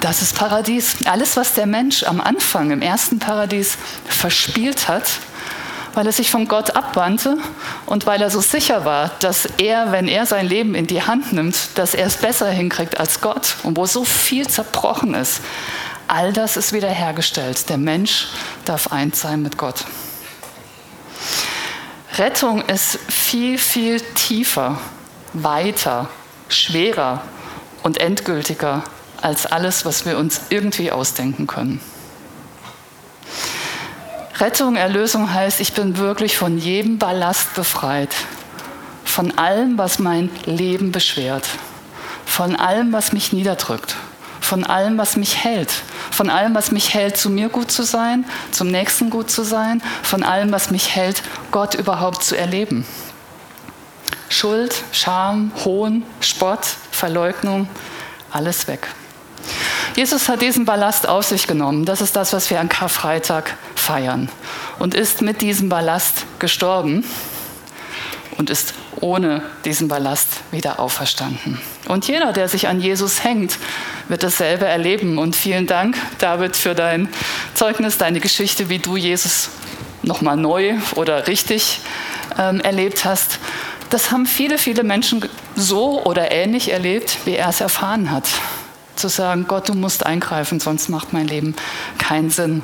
Das 0.00 0.22
ist 0.22 0.36
Paradies. 0.36 1.06
Alles, 1.06 1.36
was 1.36 1.54
der 1.54 1.66
Mensch 1.66 2.04
am 2.04 2.20
Anfang, 2.20 2.70
im 2.70 2.82
ersten 2.82 3.18
Paradies, 3.18 3.78
verspielt 4.06 4.86
hat, 4.88 5.04
weil 5.94 6.06
er 6.06 6.12
sich 6.12 6.30
von 6.30 6.48
Gott 6.48 6.76
abwandte 6.76 7.36
und 7.86 8.06
weil 8.06 8.20
er 8.22 8.30
so 8.30 8.40
sicher 8.40 8.84
war, 8.84 9.10
dass 9.20 9.46
er, 9.58 9.92
wenn 9.92 10.08
er 10.08 10.26
sein 10.26 10.46
Leben 10.46 10.74
in 10.74 10.86
die 10.86 11.02
Hand 11.02 11.32
nimmt, 11.32 11.56
dass 11.76 11.94
er 11.94 12.06
es 12.06 12.16
besser 12.16 12.50
hinkriegt 12.50 12.98
als 12.98 13.20
Gott 13.20 13.56
und 13.62 13.76
wo 13.76 13.86
so 13.86 14.04
viel 14.04 14.46
zerbrochen 14.46 15.14
ist. 15.14 15.40
All 16.06 16.32
das 16.32 16.56
ist 16.56 16.72
wiederhergestellt. 16.72 17.68
Der 17.68 17.78
Mensch 17.78 18.28
darf 18.64 18.92
eins 18.92 19.20
sein 19.20 19.42
mit 19.42 19.58
Gott. 19.58 19.84
Rettung 22.16 22.62
ist 22.62 22.98
viel, 23.08 23.58
viel 23.58 24.00
tiefer, 24.00 24.78
weiter, 25.34 26.08
schwerer 26.48 27.22
und 27.82 28.00
endgültiger 28.00 28.82
als 29.20 29.46
alles, 29.46 29.84
was 29.84 30.06
wir 30.06 30.18
uns 30.18 30.40
irgendwie 30.48 30.90
ausdenken 30.90 31.46
können. 31.46 31.80
Rettung, 34.40 34.76
Erlösung 34.76 35.34
heißt, 35.34 35.58
ich 35.58 35.72
bin 35.72 35.96
wirklich 35.96 36.36
von 36.36 36.58
jedem 36.58 36.98
Ballast 36.98 37.54
befreit, 37.54 38.14
von 39.04 39.36
allem, 39.36 39.76
was 39.78 39.98
mein 39.98 40.30
Leben 40.44 40.92
beschwert, 40.92 41.44
von 42.24 42.54
allem, 42.54 42.92
was 42.92 43.12
mich 43.12 43.32
niederdrückt, 43.32 43.96
von 44.40 44.62
allem, 44.62 44.96
was 44.96 45.16
mich 45.16 45.42
hält, 45.42 45.72
von 46.12 46.30
allem, 46.30 46.54
was 46.54 46.70
mich 46.70 46.94
hält, 46.94 47.16
zu 47.16 47.30
mir 47.30 47.48
gut 47.48 47.72
zu 47.72 47.82
sein, 47.82 48.24
zum 48.52 48.68
Nächsten 48.68 49.10
gut 49.10 49.28
zu 49.28 49.42
sein, 49.42 49.82
von 50.04 50.22
allem, 50.22 50.52
was 50.52 50.70
mich 50.70 50.94
hält, 50.94 51.20
Gott 51.50 51.74
überhaupt 51.74 52.22
zu 52.22 52.36
erleben. 52.36 52.86
Schuld, 54.28 54.84
Scham, 54.92 55.50
Hohn, 55.64 56.04
Spott, 56.20 56.64
Verleugnung, 56.92 57.68
alles 58.30 58.68
weg. 58.68 58.86
Jesus 59.98 60.28
hat 60.28 60.42
diesen 60.42 60.64
Ballast 60.64 61.08
auf 61.08 61.24
sich 61.24 61.48
genommen. 61.48 61.84
Das 61.84 62.00
ist 62.00 62.14
das, 62.14 62.32
was 62.32 62.50
wir 62.50 62.60
an 62.60 62.68
Karfreitag 62.68 63.56
feiern. 63.74 64.28
Und 64.78 64.94
ist 64.94 65.22
mit 65.22 65.40
diesem 65.40 65.68
Ballast 65.68 66.24
gestorben 66.38 67.04
und 68.36 68.48
ist 68.48 68.74
ohne 69.00 69.42
diesen 69.64 69.88
Ballast 69.88 70.28
wieder 70.52 70.78
auferstanden. 70.78 71.60
Und 71.88 72.06
jeder, 72.06 72.32
der 72.32 72.48
sich 72.48 72.68
an 72.68 72.80
Jesus 72.80 73.24
hängt, 73.24 73.58
wird 74.06 74.22
dasselbe 74.22 74.66
erleben. 74.66 75.18
Und 75.18 75.34
vielen 75.34 75.66
Dank, 75.66 75.96
David, 76.18 76.56
für 76.56 76.76
dein 76.76 77.08
Zeugnis, 77.54 77.98
deine 77.98 78.20
Geschichte, 78.20 78.68
wie 78.68 78.78
du 78.78 78.96
Jesus 78.96 79.48
nochmal 80.04 80.36
neu 80.36 80.76
oder 80.94 81.26
richtig 81.26 81.80
ähm, 82.38 82.60
erlebt 82.60 83.04
hast. 83.04 83.40
Das 83.90 84.12
haben 84.12 84.26
viele, 84.26 84.58
viele 84.58 84.84
Menschen 84.84 85.28
so 85.56 86.04
oder 86.04 86.30
ähnlich 86.30 86.70
erlebt, 86.70 87.18
wie 87.24 87.34
er 87.34 87.48
es 87.48 87.60
erfahren 87.60 88.12
hat 88.12 88.28
zu 88.98 89.08
sagen, 89.08 89.46
Gott, 89.48 89.68
du 89.68 89.74
musst 89.74 90.04
eingreifen, 90.04 90.60
sonst 90.60 90.88
macht 90.88 91.12
mein 91.12 91.26
Leben 91.26 91.54
keinen 91.98 92.30
Sinn. 92.30 92.62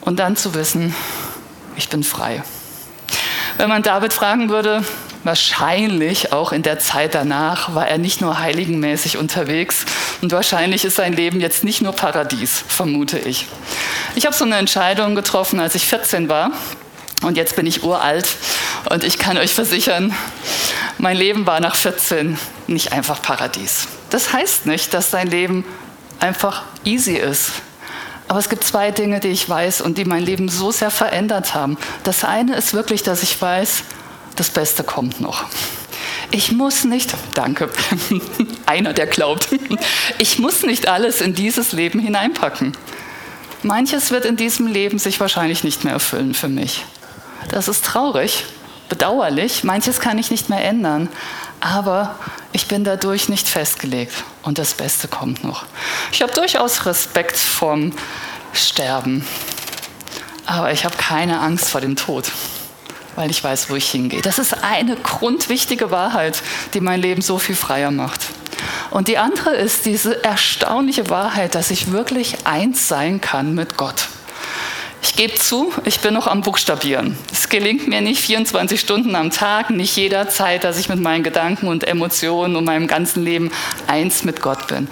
Und 0.00 0.18
dann 0.18 0.36
zu 0.36 0.54
wissen, 0.54 0.94
ich 1.76 1.88
bin 1.88 2.02
frei. 2.02 2.42
Wenn 3.56 3.68
man 3.68 3.82
David 3.82 4.12
fragen 4.12 4.50
würde, 4.50 4.84
wahrscheinlich 5.24 6.32
auch 6.32 6.52
in 6.52 6.62
der 6.62 6.78
Zeit 6.78 7.14
danach 7.14 7.74
war 7.74 7.88
er 7.88 7.98
nicht 7.98 8.20
nur 8.20 8.38
heiligenmäßig 8.38 9.16
unterwegs 9.16 9.84
und 10.22 10.32
wahrscheinlich 10.32 10.84
ist 10.84 10.96
sein 10.96 11.12
Leben 11.12 11.40
jetzt 11.40 11.64
nicht 11.64 11.82
nur 11.82 11.92
Paradies, 11.92 12.62
vermute 12.66 13.18
ich. 13.18 13.46
Ich 14.14 14.26
habe 14.26 14.34
so 14.34 14.44
eine 14.44 14.56
Entscheidung 14.56 15.14
getroffen, 15.14 15.60
als 15.60 15.74
ich 15.74 15.86
14 15.86 16.28
war 16.28 16.52
und 17.22 17.36
jetzt 17.36 17.56
bin 17.56 17.66
ich 17.66 17.82
uralt 17.82 18.36
und 18.90 19.02
ich 19.04 19.18
kann 19.18 19.36
euch 19.36 19.54
versichern, 19.54 20.14
mein 20.98 21.16
Leben 21.16 21.46
war 21.46 21.60
nach 21.60 21.76
14 21.76 22.38
nicht 22.66 22.92
einfach 22.92 23.22
Paradies. 23.22 23.88
Das 24.10 24.32
heißt 24.32 24.66
nicht, 24.66 24.92
dass 24.94 25.10
dein 25.10 25.28
Leben 25.28 25.64
einfach 26.20 26.64
easy 26.84 27.14
ist. 27.14 27.52
Aber 28.26 28.38
es 28.38 28.48
gibt 28.48 28.64
zwei 28.64 28.90
Dinge, 28.90 29.20
die 29.20 29.28
ich 29.28 29.48
weiß 29.48 29.80
und 29.80 29.96
die 29.96 30.04
mein 30.04 30.22
Leben 30.22 30.48
so 30.48 30.70
sehr 30.70 30.90
verändert 30.90 31.54
haben. 31.54 31.78
Das 32.04 32.24
eine 32.24 32.56
ist 32.56 32.74
wirklich, 32.74 33.02
dass 33.02 33.22
ich 33.22 33.40
weiß, 33.40 33.84
das 34.36 34.50
Beste 34.50 34.84
kommt 34.84 35.20
noch. 35.20 35.44
Ich 36.30 36.52
muss 36.52 36.84
nicht, 36.84 37.14
danke, 37.34 37.70
einer, 38.66 38.92
der 38.92 39.06
glaubt, 39.06 39.48
ich 40.18 40.38
muss 40.38 40.62
nicht 40.62 40.88
alles 40.88 41.20
in 41.20 41.34
dieses 41.34 41.72
Leben 41.72 42.00
hineinpacken. 42.00 42.76
Manches 43.62 44.10
wird 44.10 44.24
in 44.24 44.36
diesem 44.36 44.66
Leben 44.66 44.98
sich 44.98 45.18
wahrscheinlich 45.20 45.64
nicht 45.64 45.84
mehr 45.84 45.94
erfüllen 45.94 46.34
für 46.34 46.48
mich. 46.48 46.84
Das 47.50 47.66
ist 47.66 47.84
traurig, 47.84 48.44
bedauerlich, 48.88 49.64
manches 49.64 50.00
kann 50.00 50.18
ich 50.18 50.30
nicht 50.30 50.48
mehr 50.48 50.64
ändern, 50.64 51.08
aber 51.60 52.14
ich 52.52 52.68
bin 52.68 52.84
dadurch 52.84 53.28
nicht 53.28 53.48
festgelegt 53.48 54.24
und 54.42 54.58
das 54.58 54.74
Beste 54.74 55.08
kommt 55.08 55.44
noch. 55.44 55.66
Ich 56.12 56.22
habe 56.22 56.32
durchaus 56.32 56.86
Respekt 56.86 57.36
vorm 57.36 57.92
Sterben, 58.52 59.26
aber 60.46 60.72
ich 60.72 60.84
habe 60.84 60.96
keine 60.96 61.40
Angst 61.40 61.68
vor 61.68 61.80
dem 61.80 61.96
Tod, 61.96 62.30
weil 63.16 63.30
ich 63.30 63.42
weiß, 63.42 63.70
wo 63.70 63.76
ich 63.76 63.90
hingehe. 63.90 64.22
Das 64.22 64.38
ist 64.38 64.64
eine 64.64 64.96
grundwichtige 64.96 65.90
Wahrheit, 65.90 66.42
die 66.74 66.80
mein 66.80 67.00
Leben 67.00 67.22
so 67.22 67.38
viel 67.38 67.56
freier 67.56 67.90
macht. 67.90 68.26
Und 68.90 69.08
die 69.08 69.18
andere 69.18 69.54
ist 69.54 69.84
diese 69.84 70.24
erstaunliche 70.24 71.10
Wahrheit, 71.10 71.54
dass 71.54 71.70
ich 71.70 71.92
wirklich 71.92 72.46
eins 72.46 72.88
sein 72.88 73.20
kann 73.20 73.54
mit 73.54 73.76
Gott. 73.76 74.08
Ich 75.02 75.14
gebe 75.14 75.34
zu, 75.34 75.72
ich 75.84 76.00
bin 76.00 76.14
noch 76.14 76.26
am 76.26 76.42
Buchstabieren. 76.42 77.16
Es 77.32 77.48
gelingt 77.48 77.86
mir 77.86 78.00
nicht 78.00 78.20
24 78.20 78.80
Stunden 78.80 79.14
am 79.14 79.30
Tag, 79.30 79.70
nicht 79.70 79.96
jederzeit, 79.96 80.64
dass 80.64 80.78
ich 80.78 80.88
mit 80.88 81.00
meinen 81.00 81.22
Gedanken 81.22 81.68
und 81.68 81.86
Emotionen 81.86 82.56
und 82.56 82.64
meinem 82.64 82.86
ganzen 82.86 83.24
Leben 83.24 83.50
eins 83.86 84.24
mit 84.24 84.40
Gott 84.42 84.66
bin. 84.66 84.88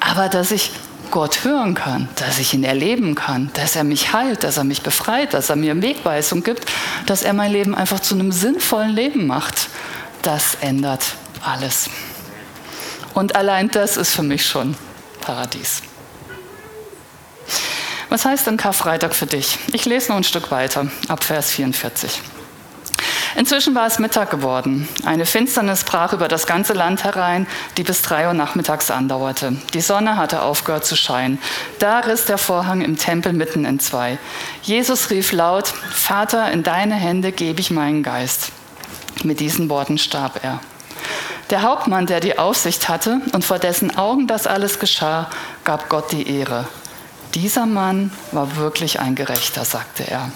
Aber 0.00 0.28
dass 0.28 0.50
ich 0.50 0.70
Gott 1.10 1.44
hören 1.44 1.74
kann, 1.74 2.08
dass 2.16 2.38
ich 2.38 2.54
ihn 2.54 2.64
erleben 2.64 3.14
kann, 3.14 3.50
dass 3.54 3.76
er 3.76 3.84
mich 3.84 4.12
heilt, 4.12 4.44
dass 4.44 4.56
er 4.56 4.64
mich 4.64 4.82
befreit, 4.82 5.34
dass 5.34 5.50
er 5.50 5.56
mir 5.56 5.80
Wegweisung 5.82 6.42
gibt, 6.42 6.66
dass 7.06 7.22
er 7.22 7.32
mein 7.32 7.52
Leben 7.52 7.74
einfach 7.74 8.00
zu 8.00 8.14
einem 8.14 8.32
sinnvollen 8.32 8.90
Leben 8.94 9.26
macht, 9.26 9.68
das 10.22 10.56
ändert 10.60 11.02
alles. 11.44 11.90
Und 13.12 13.34
allein 13.34 13.68
das 13.70 13.96
ist 13.96 14.14
für 14.14 14.22
mich 14.22 14.46
schon 14.46 14.76
Paradies. 15.20 15.82
Was 18.10 18.24
heißt 18.24 18.48
denn 18.48 18.56
Karfreitag 18.56 19.14
für 19.14 19.26
dich? 19.26 19.56
Ich 19.72 19.84
lese 19.84 20.10
noch 20.10 20.16
ein 20.16 20.24
Stück 20.24 20.50
weiter, 20.50 20.88
ab 21.06 21.22
Vers 21.22 21.52
44. 21.52 22.20
Inzwischen 23.36 23.76
war 23.76 23.86
es 23.86 24.00
Mittag 24.00 24.32
geworden. 24.32 24.88
Eine 25.04 25.24
Finsternis 25.26 25.84
brach 25.84 26.12
über 26.12 26.26
das 26.26 26.48
ganze 26.48 26.72
Land 26.72 27.04
herein, 27.04 27.46
die 27.76 27.84
bis 27.84 28.02
drei 28.02 28.26
Uhr 28.26 28.34
nachmittags 28.34 28.90
andauerte. 28.90 29.56
Die 29.74 29.80
Sonne 29.80 30.16
hatte 30.16 30.42
aufgehört 30.42 30.84
zu 30.84 30.96
scheinen. 30.96 31.38
Da 31.78 32.00
riss 32.00 32.24
der 32.24 32.38
Vorhang 32.38 32.80
im 32.80 32.98
Tempel 32.98 33.32
mitten 33.32 33.64
in 33.64 33.78
zwei. 33.78 34.18
Jesus 34.62 35.10
rief 35.10 35.30
laut, 35.30 35.68
Vater, 35.68 36.50
in 36.50 36.64
deine 36.64 36.96
Hände 36.96 37.30
gebe 37.30 37.60
ich 37.60 37.70
meinen 37.70 38.02
Geist. 38.02 38.50
Mit 39.22 39.38
diesen 39.38 39.70
Worten 39.70 39.98
starb 39.98 40.42
er. 40.42 40.58
Der 41.50 41.62
Hauptmann, 41.62 42.06
der 42.06 42.18
die 42.18 42.40
Aufsicht 42.40 42.88
hatte 42.88 43.20
und 43.32 43.44
vor 43.44 43.60
dessen 43.60 43.96
Augen 43.96 44.26
das 44.26 44.48
alles 44.48 44.80
geschah, 44.80 45.30
gab 45.62 45.88
Gott 45.88 46.10
die 46.10 46.28
Ehre. 46.28 46.66
Dieser 47.34 47.66
Mann 47.66 48.10
war 48.32 48.56
wirklich 48.56 49.00
ein 49.00 49.14
Gerechter, 49.14 49.64
sagte 49.64 50.04
er. 50.08 50.32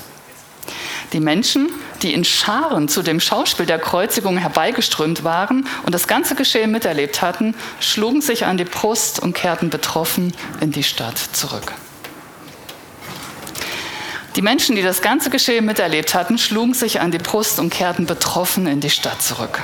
Die 1.12 1.20
Menschen, 1.20 1.70
die 2.02 2.12
in 2.12 2.24
Scharen 2.24 2.88
zu 2.88 3.02
dem 3.02 3.20
Schauspiel 3.20 3.66
der 3.66 3.78
Kreuzigung 3.78 4.36
herbeigeströmt 4.36 5.22
waren 5.24 5.66
und 5.84 5.94
das 5.94 6.08
ganze 6.08 6.34
Geschehen 6.34 6.70
miterlebt 6.70 7.22
hatten, 7.22 7.54
schlugen 7.80 8.20
sich 8.20 8.46
an 8.46 8.56
die 8.56 8.64
Brust 8.64 9.20
und 9.20 9.34
kehrten 9.34 9.70
betroffen 9.70 10.32
in 10.60 10.72
die 10.72 10.82
Stadt 10.82 11.18
zurück. 11.18 11.72
Die 14.36 14.42
Menschen, 14.42 14.74
die 14.74 14.82
das 14.82 15.02
ganze 15.02 15.30
Geschehen 15.30 15.64
miterlebt 15.64 16.14
hatten, 16.14 16.38
schlugen 16.38 16.74
sich 16.74 17.00
an 17.00 17.12
die 17.12 17.18
Brust 17.18 17.60
und 17.60 17.70
kehrten 17.70 18.06
betroffen 18.06 18.66
in 18.66 18.80
die 18.80 18.90
Stadt 18.90 19.22
zurück. 19.22 19.60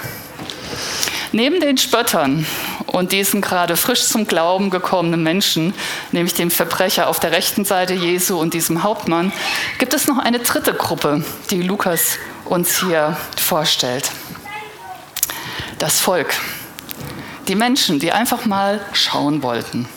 Neben 1.32 1.60
den 1.60 1.78
Spöttern 1.78 2.44
und 2.86 3.12
diesen 3.12 3.40
gerade 3.40 3.76
frisch 3.76 4.02
zum 4.02 4.26
Glauben 4.26 4.68
gekommenen 4.68 5.22
Menschen, 5.22 5.74
nämlich 6.10 6.34
dem 6.34 6.50
Verbrecher 6.50 7.06
auf 7.06 7.20
der 7.20 7.30
rechten 7.30 7.64
Seite 7.64 7.94
Jesu 7.94 8.36
und 8.36 8.52
diesem 8.52 8.82
Hauptmann, 8.82 9.32
gibt 9.78 9.94
es 9.94 10.08
noch 10.08 10.18
eine 10.18 10.40
dritte 10.40 10.74
Gruppe, 10.74 11.24
die 11.50 11.62
Lukas 11.62 12.18
uns 12.46 12.80
hier 12.80 13.16
vorstellt. 13.36 14.10
Das 15.78 16.00
Volk. 16.00 16.34
Die 17.46 17.54
Menschen, 17.54 18.00
die 18.00 18.10
einfach 18.10 18.44
mal 18.44 18.80
schauen 18.92 19.44
wollten, 19.44 19.88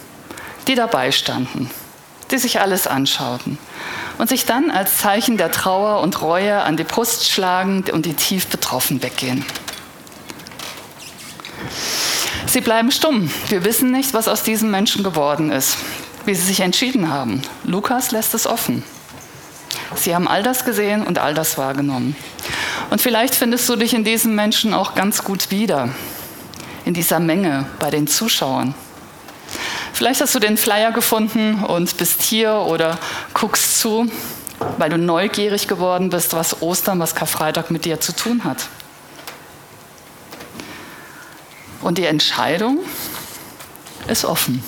die 0.67 0.75
dabei 0.75 1.11
standen, 1.11 1.69
die 2.29 2.37
sich 2.37 2.59
alles 2.59 2.85
anschauten 2.85 3.57
und 4.19 4.29
sich 4.29 4.45
dann 4.45 4.69
als 4.69 4.99
Zeichen 4.99 5.37
der 5.37 5.51
Trauer 5.51 6.01
und 6.01 6.21
Reue 6.21 6.61
an 6.61 6.77
die 6.77 6.83
Brust 6.83 7.27
schlagen 7.27 7.83
und 7.91 8.05
die 8.05 8.13
tief 8.13 8.47
betroffen 8.47 9.01
weggehen. 9.01 9.43
Sie 12.53 12.61
bleiben 12.61 12.91
stumm. 12.91 13.31
Wir 13.49 13.65
wissen 13.65 13.89
nicht, 13.89 14.13
was 14.13 14.27
aus 14.27 14.43
diesen 14.43 14.69
Menschen 14.69 15.03
geworden 15.03 15.51
ist, 15.51 15.75
wie 16.25 16.35
sie 16.35 16.45
sich 16.45 16.59
entschieden 16.59 17.09
haben. 17.11 17.41
Lukas 17.63 18.11
lässt 18.11 18.35
es 18.35 18.45
offen. 18.45 18.83
Sie 19.95 20.13
haben 20.13 20.27
all 20.27 20.43
das 20.43 20.63
gesehen 20.63 21.01
und 21.01 21.17
all 21.17 21.33
das 21.33 21.57
wahrgenommen. 21.57 22.15
Und 22.91 23.01
vielleicht 23.01 23.33
findest 23.33 23.67
du 23.69 23.75
dich 23.75 23.95
in 23.95 24.03
diesen 24.03 24.35
Menschen 24.35 24.75
auch 24.75 24.93
ganz 24.93 25.23
gut 25.23 25.49
wieder, 25.49 25.89
in 26.85 26.93
dieser 26.93 27.19
Menge 27.19 27.65
bei 27.79 27.89
den 27.89 28.05
Zuschauern. 28.05 28.75
Vielleicht 29.91 30.21
hast 30.21 30.35
du 30.35 30.39
den 30.39 30.55
Flyer 30.55 30.91
gefunden 30.91 31.63
und 31.63 31.97
bist 31.97 32.21
hier 32.21 32.53
oder 32.53 32.99
guckst 33.33 33.79
zu, 33.79 34.05
weil 34.77 34.91
du 34.91 34.99
neugierig 34.99 35.67
geworden 35.67 36.11
bist, 36.11 36.35
was 36.35 36.61
Ostern, 36.61 36.99
was 36.99 37.15
Karfreitag 37.15 37.71
mit 37.71 37.85
dir 37.85 37.99
zu 37.99 38.15
tun 38.15 38.43
hat. 38.43 38.67
Und 41.83 41.97
die 41.97 42.05
Entscheidung 42.05 42.79
ist 44.07 44.25
offen. 44.25 44.63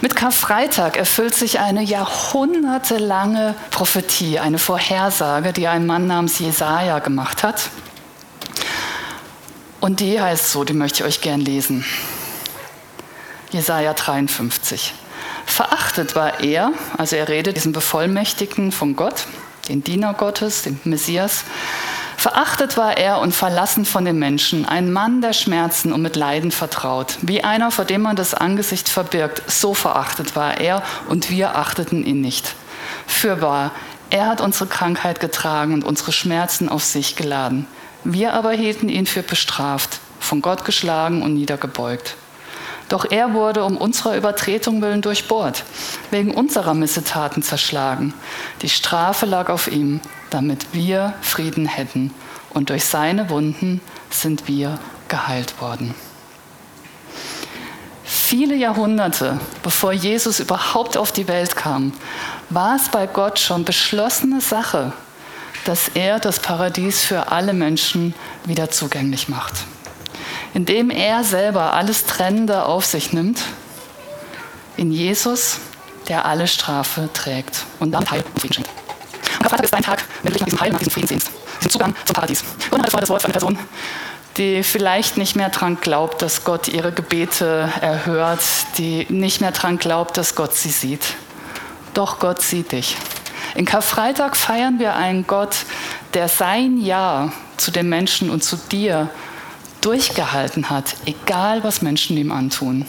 Mit 0.00 0.14
Karfreitag 0.14 0.96
erfüllt 0.96 1.34
sich 1.34 1.58
eine 1.58 1.82
jahrhundertelange 1.82 3.54
Prophetie, 3.70 4.38
eine 4.38 4.58
Vorhersage, 4.58 5.52
die 5.52 5.66
ein 5.66 5.86
Mann 5.86 6.06
namens 6.06 6.38
Jesaja 6.38 7.00
gemacht 7.00 7.42
hat. 7.42 7.70
Und 9.80 10.00
die 10.00 10.20
heißt 10.20 10.50
so, 10.50 10.64
die 10.64 10.74
möchte 10.74 11.02
ich 11.02 11.08
euch 11.08 11.20
gern 11.20 11.40
lesen. 11.40 11.84
Jesaja 13.50 13.94
53. 13.94 14.94
Verachtet 15.46 16.14
war 16.14 16.40
er, 16.40 16.72
also 16.98 17.16
er 17.16 17.28
redet 17.28 17.56
diesen 17.56 17.72
Bevollmächtigten 17.72 18.72
von 18.72 18.96
Gott, 18.96 19.26
den 19.68 19.82
Diener 19.82 20.12
Gottes, 20.14 20.62
den 20.62 20.78
Messias, 20.84 21.44
Verachtet 22.26 22.76
war 22.76 22.96
er 22.96 23.20
und 23.20 23.36
verlassen 23.36 23.84
von 23.84 24.04
den 24.04 24.18
Menschen, 24.18 24.66
ein 24.66 24.92
Mann 24.92 25.20
der 25.20 25.32
Schmerzen 25.32 25.92
und 25.92 26.02
mit 26.02 26.16
Leiden 26.16 26.50
vertraut. 26.50 27.18
Wie 27.22 27.44
einer, 27.44 27.70
vor 27.70 27.84
dem 27.84 28.02
man 28.02 28.16
das 28.16 28.34
Angesicht 28.34 28.88
verbirgt, 28.88 29.48
so 29.48 29.74
verachtet 29.74 30.34
war 30.34 30.60
er 30.60 30.82
und 31.08 31.30
wir 31.30 31.54
achteten 31.54 32.04
ihn 32.04 32.20
nicht. 32.20 32.56
Fürwahr, 33.06 33.70
er 34.10 34.26
hat 34.26 34.40
unsere 34.40 34.66
Krankheit 34.66 35.20
getragen 35.20 35.72
und 35.72 35.84
unsere 35.84 36.10
Schmerzen 36.10 36.68
auf 36.68 36.82
sich 36.82 37.14
geladen. 37.14 37.68
Wir 38.02 38.32
aber 38.32 38.50
hielten 38.50 38.88
ihn 38.88 39.06
für 39.06 39.22
bestraft, 39.22 40.00
von 40.18 40.42
Gott 40.42 40.64
geschlagen 40.64 41.22
und 41.22 41.34
niedergebeugt. 41.34 42.16
Doch 42.88 43.04
er 43.10 43.34
wurde 43.34 43.64
um 43.64 43.76
unserer 43.76 44.16
Übertretung 44.16 44.80
willen 44.80 45.02
durchbohrt, 45.02 45.64
wegen 46.10 46.32
unserer 46.32 46.74
Missetaten 46.74 47.42
zerschlagen. 47.42 48.14
Die 48.62 48.68
Strafe 48.68 49.26
lag 49.26 49.48
auf 49.48 49.66
ihm, 49.68 50.00
damit 50.30 50.72
wir 50.72 51.14
Frieden 51.20 51.66
hätten. 51.66 52.12
Und 52.50 52.70
durch 52.70 52.84
seine 52.84 53.28
Wunden 53.28 53.80
sind 54.10 54.46
wir 54.46 54.78
geheilt 55.08 55.60
worden. 55.60 55.94
Viele 58.04 58.54
Jahrhunderte, 58.54 59.40
bevor 59.64 59.92
Jesus 59.92 60.38
überhaupt 60.38 60.96
auf 60.96 61.10
die 61.10 61.26
Welt 61.26 61.56
kam, 61.56 61.92
war 62.50 62.76
es 62.76 62.88
bei 62.88 63.06
Gott 63.08 63.40
schon 63.40 63.64
beschlossene 63.64 64.40
Sache, 64.40 64.92
dass 65.64 65.88
er 65.94 66.20
das 66.20 66.38
Paradies 66.38 67.04
für 67.04 67.32
alle 67.32 67.52
Menschen 67.52 68.14
wieder 68.44 68.70
zugänglich 68.70 69.28
macht 69.28 69.54
indem 70.56 70.88
er 70.88 71.22
selber 71.22 71.74
alles 71.74 72.06
Trennende 72.06 72.64
auf 72.64 72.86
sich 72.86 73.12
nimmt, 73.12 73.42
in 74.78 74.90
Jesus, 74.90 75.58
der 76.08 76.24
alle 76.24 76.46
Strafe 76.46 77.10
trägt 77.12 77.66
und 77.78 77.92
damit 77.92 78.10
Heil 78.10 78.24
und 78.32 78.40
Frieden 78.40 78.54
schenkt. 78.54 78.70
Und 79.34 79.42
Karfreitag 79.42 79.64
ist 79.64 79.74
dein 79.74 79.82
Tag, 79.82 80.04
wenn 80.22 80.32
du 80.32 80.38
dich 80.38 80.40
nach 80.40 80.46
diesem 80.46 80.60
Heil, 80.62 80.72
nach 80.72 80.78
diesem 80.78 80.92
Frieden 80.92 81.08
sehnst, 81.08 81.30
diesen 81.58 81.70
Zugang 81.72 81.94
zum 82.06 82.14
Paradies. 82.14 82.42
Und 82.70 82.82
das 82.82 82.94
war 82.94 83.02
das 83.02 83.10
Wort 83.10 83.20
für 83.20 83.26
eine 83.26 83.32
Person, 83.34 83.58
die 84.38 84.62
vielleicht 84.62 85.18
nicht 85.18 85.36
mehr 85.36 85.50
daran 85.50 85.78
glaubt, 85.78 86.22
dass 86.22 86.42
Gott 86.42 86.68
ihre 86.68 86.90
Gebete 86.90 87.70
erhört, 87.82 88.40
die 88.78 89.06
nicht 89.10 89.42
mehr 89.42 89.50
daran 89.50 89.76
glaubt, 89.76 90.16
dass 90.16 90.36
Gott 90.36 90.54
sie 90.54 90.70
sieht. 90.70 91.16
Doch 91.92 92.18
Gott 92.18 92.40
sieht 92.40 92.72
dich. 92.72 92.96
In 93.56 93.66
Karfreitag 93.66 94.34
feiern 94.38 94.78
wir 94.78 94.94
einen 94.94 95.26
Gott, 95.26 95.54
der 96.14 96.28
sein 96.28 96.78
Ja 96.78 97.30
zu 97.58 97.70
den 97.70 97.90
Menschen 97.90 98.30
und 98.30 98.42
zu 98.42 98.56
dir 98.56 99.10
durchgehalten 99.86 100.68
hat, 100.68 100.96
egal 101.06 101.62
was 101.62 101.80
Menschen 101.80 102.16
ihm 102.16 102.32
antun. 102.32 102.86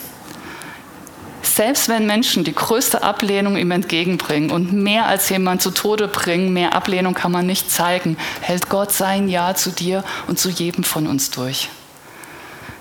Selbst 1.44 1.90
wenn 1.90 2.08
Menschen 2.08 2.44
die 2.44 2.56
größte 2.56 3.04
Ablehnung 3.04 3.56
ihm 3.56 3.70
entgegenbringen 3.70 4.50
und 4.50 4.74
mehr 4.74 5.06
als 5.06 5.30
jemand 5.30 5.62
zu 5.62 5.70
Tode 5.70 6.08
bringen, 6.08 6.54
mehr 6.54 6.74
Ablehnung 6.74 7.14
kann 7.14 7.32
man 7.32 7.46
nicht 7.46 7.72
zeigen, 7.72 8.18
hält 8.42 8.70
Gott 8.70 8.92
sein 8.92 9.30
Ja 9.30 9.54
zu 9.54 9.70
dir 9.70 10.04
und 10.26 10.40
zu 10.40 10.50
jedem 10.50 10.84
von 10.84 11.06
uns 11.06 11.30
durch. 11.30 11.70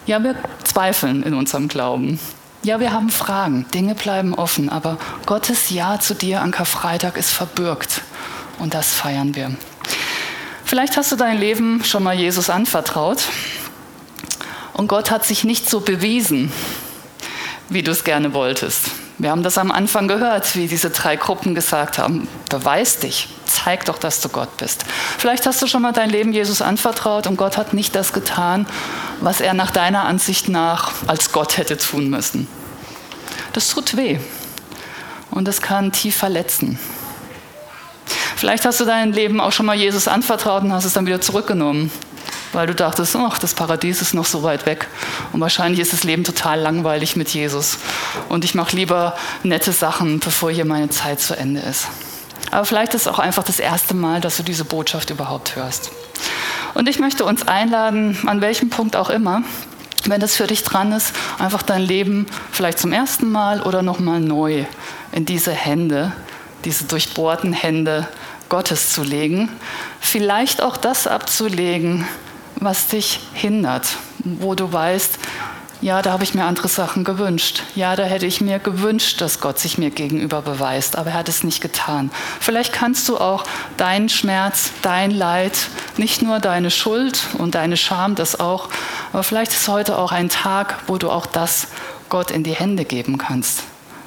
Ja, 0.06 0.22
wir 0.22 0.34
zweifeln 0.64 1.22
in 1.22 1.34
unserem 1.34 1.68
Glauben. 1.68 2.18
Ja, 2.62 2.80
wir 2.80 2.92
haben 2.92 3.10
Fragen, 3.10 3.66
Dinge 3.74 3.94
bleiben 3.94 4.34
offen, 4.34 4.70
aber 4.70 4.96
Gottes 5.26 5.68
Ja 5.68 6.00
zu 6.00 6.14
dir 6.14 6.40
an 6.40 6.52
Karfreitag 6.52 7.18
ist 7.18 7.32
verbürgt 7.32 8.00
und 8.58 8.72
das 8.72 8.94
feiern 8.94 9.34
wir. 9.34 9.54
Vielleicht 10.64 10.96
hast 10.96 11.12
du 11.12 11.16
dein 11.16 11.38
Leben 11.38 11.84
schon 11.84 12.02
mal 12.02 12.14
Jesus 12.14 12.48
anvertraut 12.48 13.18
und 14.76 14.88
Gott 14.88 15.10
hat 15.10 15.24
sich 15.24 15.44
nicht 15.44 15.68
so 15.68 15.80
bewiesen, 15.80 16.52
wie 17.68 17.82
du 17.82 17.90
es 17.90 18.04
gerne 18.04 18.34
wolltest. 18.34 18.90
Wir 19.18 19.30
haben 19.30 19.42
das 19.42 19.56
am 19.56 19.72
Anfang 19.72 20.08
gehört, 20.08 20.54
wie 20.56 20.68
diese 20.68 20.90
drei 20.90 21.16
Gruppen 21.16 21.54
gesagt 21.54 21.96
haben, 21.96 22.28
beweis 22.50 22.98
dich, 22.98 23.28
zeig 23.46 23.86
doch, 23.86 23.98
dass 23.98 24.20
du 24.20 24.28
Gott 24.28 24.58
bist. 24.58 24.84
Vielleicht 25.16 25.46
hast 25.46 25.62
du 25.62 25.66
schon 25.66 25.80
mal 25.80 25.92
dein 25.92 26.10
Leben 26.10 26.34
Jesus 26.34 26.60
anvertraut 26.60 27.26
und 27.26 27.36
Gott 27.38 27.56
hat 27.56 27.72
nicht 27.72 27.96
das 27.96 28.12
getan, 28.12 28.66
was 29.20 29.40
er 29.40 29.54
nach 29.54 29.70
deiner 29.70 30.04
Ansicht 30.04 30.50
nach 30.50 30.92
als 31.06 31.32
Gott 31.32 31.56
hätte 31.56 31.78
tun 31.78 32.10
müssen. 32.10 32.46
Das 33.54 33.70
tut 33.70 33.96
weh 33.96 34.18
und 35.30 35.48
das 35.48 35.62
kann 35.62 35.92
tief 35.92 36.16
verletzen. 36.16 36.78
Vielleicht 38.36 38.66
hast 38.66 38.80
du 38.80 38.84
dein 38.84 39.14
Leben 39.14 39.40
auch 39.40 39.52
schon 39.52 39.64
mal 39.64 39.76
Jesus 39.76 40.08
anvertraut 40.08 40.62
und 40.62 40.74
hast 40.74 40.84
es 40.84 40.92
dann 40.92 41.06
wieder 41.06 41.22
zurückgenommen 41.22 41.90
weil 42.56 42.66
du 42.66 42.74
dachtest, 42.74 43.14
ach, 43.16 43.38
das 43.38 43.52
Paradies 43.52 44.00
ist 44.00 44.14
noch 44.14 44.24
so 44.24 44.42
weit 44.42 44.64
weg 44.64 44.88
und 45.32 45.40
wahrscheinlich 45.40 45.78
ist 45.78 45.92
das 45.92 46.04
Leben 46.04 46.24
total 46.24 46.58
langweilig 46.58 47.14
mit 47.14 47.28
Jesus 47.28 47.76
und 48.30 48.46
ich 48.46 48.54
mache 48.54 48.74
lieber 48.74 49.14
nette 49.42 49.72
Sachen, 49.72 50.20
bevor 50.20 50.50
hier 50.50 50.64
meine 50.64 50.88
Zeit 50.88 51.20
zu 51.20 51.36
Ende 51.36 51.60
ist. 51.60 51.88
Aber 52.50 52.64
vielleicht 52.64 52.94
ist 52.94 53.02
es 53.02 53.08
auch 53.08 53.18
einfach 53.18 53.44
das 53.44 53.60
erste 53.60 53.94
Mal, 53.94 54.22
dass 54.22 54.38
du 54.38 54.42
diese 54.42 54.64
Botschaft 54.64 55.10
überhaupt 55.10 55.54
hörst. 55.54 55.90
Und 56.72 56.88
ich 56.88 56.98
möchte 56.98 57.26
uns 57.26 57.46
einladen, 57.46 58.16
an 58.26 58.40
welchem 58.40 58.70
Punkt 58.70 58.96
auch 58.96 59.10
immer, 59.10 59.42
wenn 60.06 60.20
das 60.20 60.36
für 60.36 60.46
dich 60.46 60.62
dran 60.62 60.92
ist, 60.92 61.12
einfach 61.38 61.62
dein 61.62 61.82
Leben 61.82 62.26
vielleicht 62.52 62.78
zum 62.78 62.92
ersten 62.92 63.30
Mal 63.30 63.60
oder 63.60 63.82
nochmal 63.82 64.20
neu 64.20 64.64
in 65.12 65.26
diese 65.26 65.52
Hände, 65.52 66.12
diese 66.64 66.84
durchbohrten 66.84 67.52
Hände 67.52 68.08
Gottes 68.48 68.92
zu 68.92 69.02
legen. 69.02 69.50
Vielleicht 70.00 70.62
auch 70.62 70.78
das 70.78 71.06
abzulegen, 71.06 72.06
was 72.56 72.88
dich 72.88 73.20
hindert, 73.32 73.86
wo 74.24 74.54
du 74.54 74.72
weißt, 74.72 75.18
ja, 75.82 76.00
da 76.00 76.12
habe 76.12 76.24
ich 76.24 76.34
mir 76.34 76.44
andere 76.44 76.68
Sachen 76.68 77.04
gewünscht. 77.04 77.62
Ja, 77.74 77.96
da 77.96 78.04
hätte 78.04 78.24
ich 78.24 78.40
mir 78.40 78.58
gewünscht, 78.58 79.20
dass 79.20 79.40
Gott 79.40 79.58
sich 79.58 79.76
mir 79.76 79.90
gegenüber 79.90 80.40
beweist, 80.40 80.96
aber 80.96 81.10
er 81.10 81.18
hat 81.18 81.28
es 81.28 81.44
nicht 81.44 81.60
getan. 81.60 82.10
Vielleicht 82.40 82.72
kannst 82.72 83.08
du 83.08 83.18
auch 83.18 83.44
deinen 83.76 84.08
Schmerz, 84.08 84.70
dein 84.80 85.10
Leid, 85.10 85.52
nicht 85.98 86.22
nur 86.22 86.38
deine 86.38 86.70
Schuld 86.70 87.26
und 87.36 87.54
deine 87.54 87.76
Scham, 87.76 88.14
das 88.14 88.40
auch, 88.40 88.70
aber 89.12 89.22
vielleicht 89.22 89.52
ist 89.52 89.68
heute 89.68 89.98
auch 89.98 90.12
ein 90.12 90.30
Tag, 90.30 90.78
wo 90.86 90.96
du 90.96 91.10
auch 91.10 91.26
das 91.26 91.68
Gott 92.08 92.30
in 92.30 92.42
die 92.42 92.54
Hände 92.54 92.86
geben 92.86 93.18
kannst. 93.18 93.64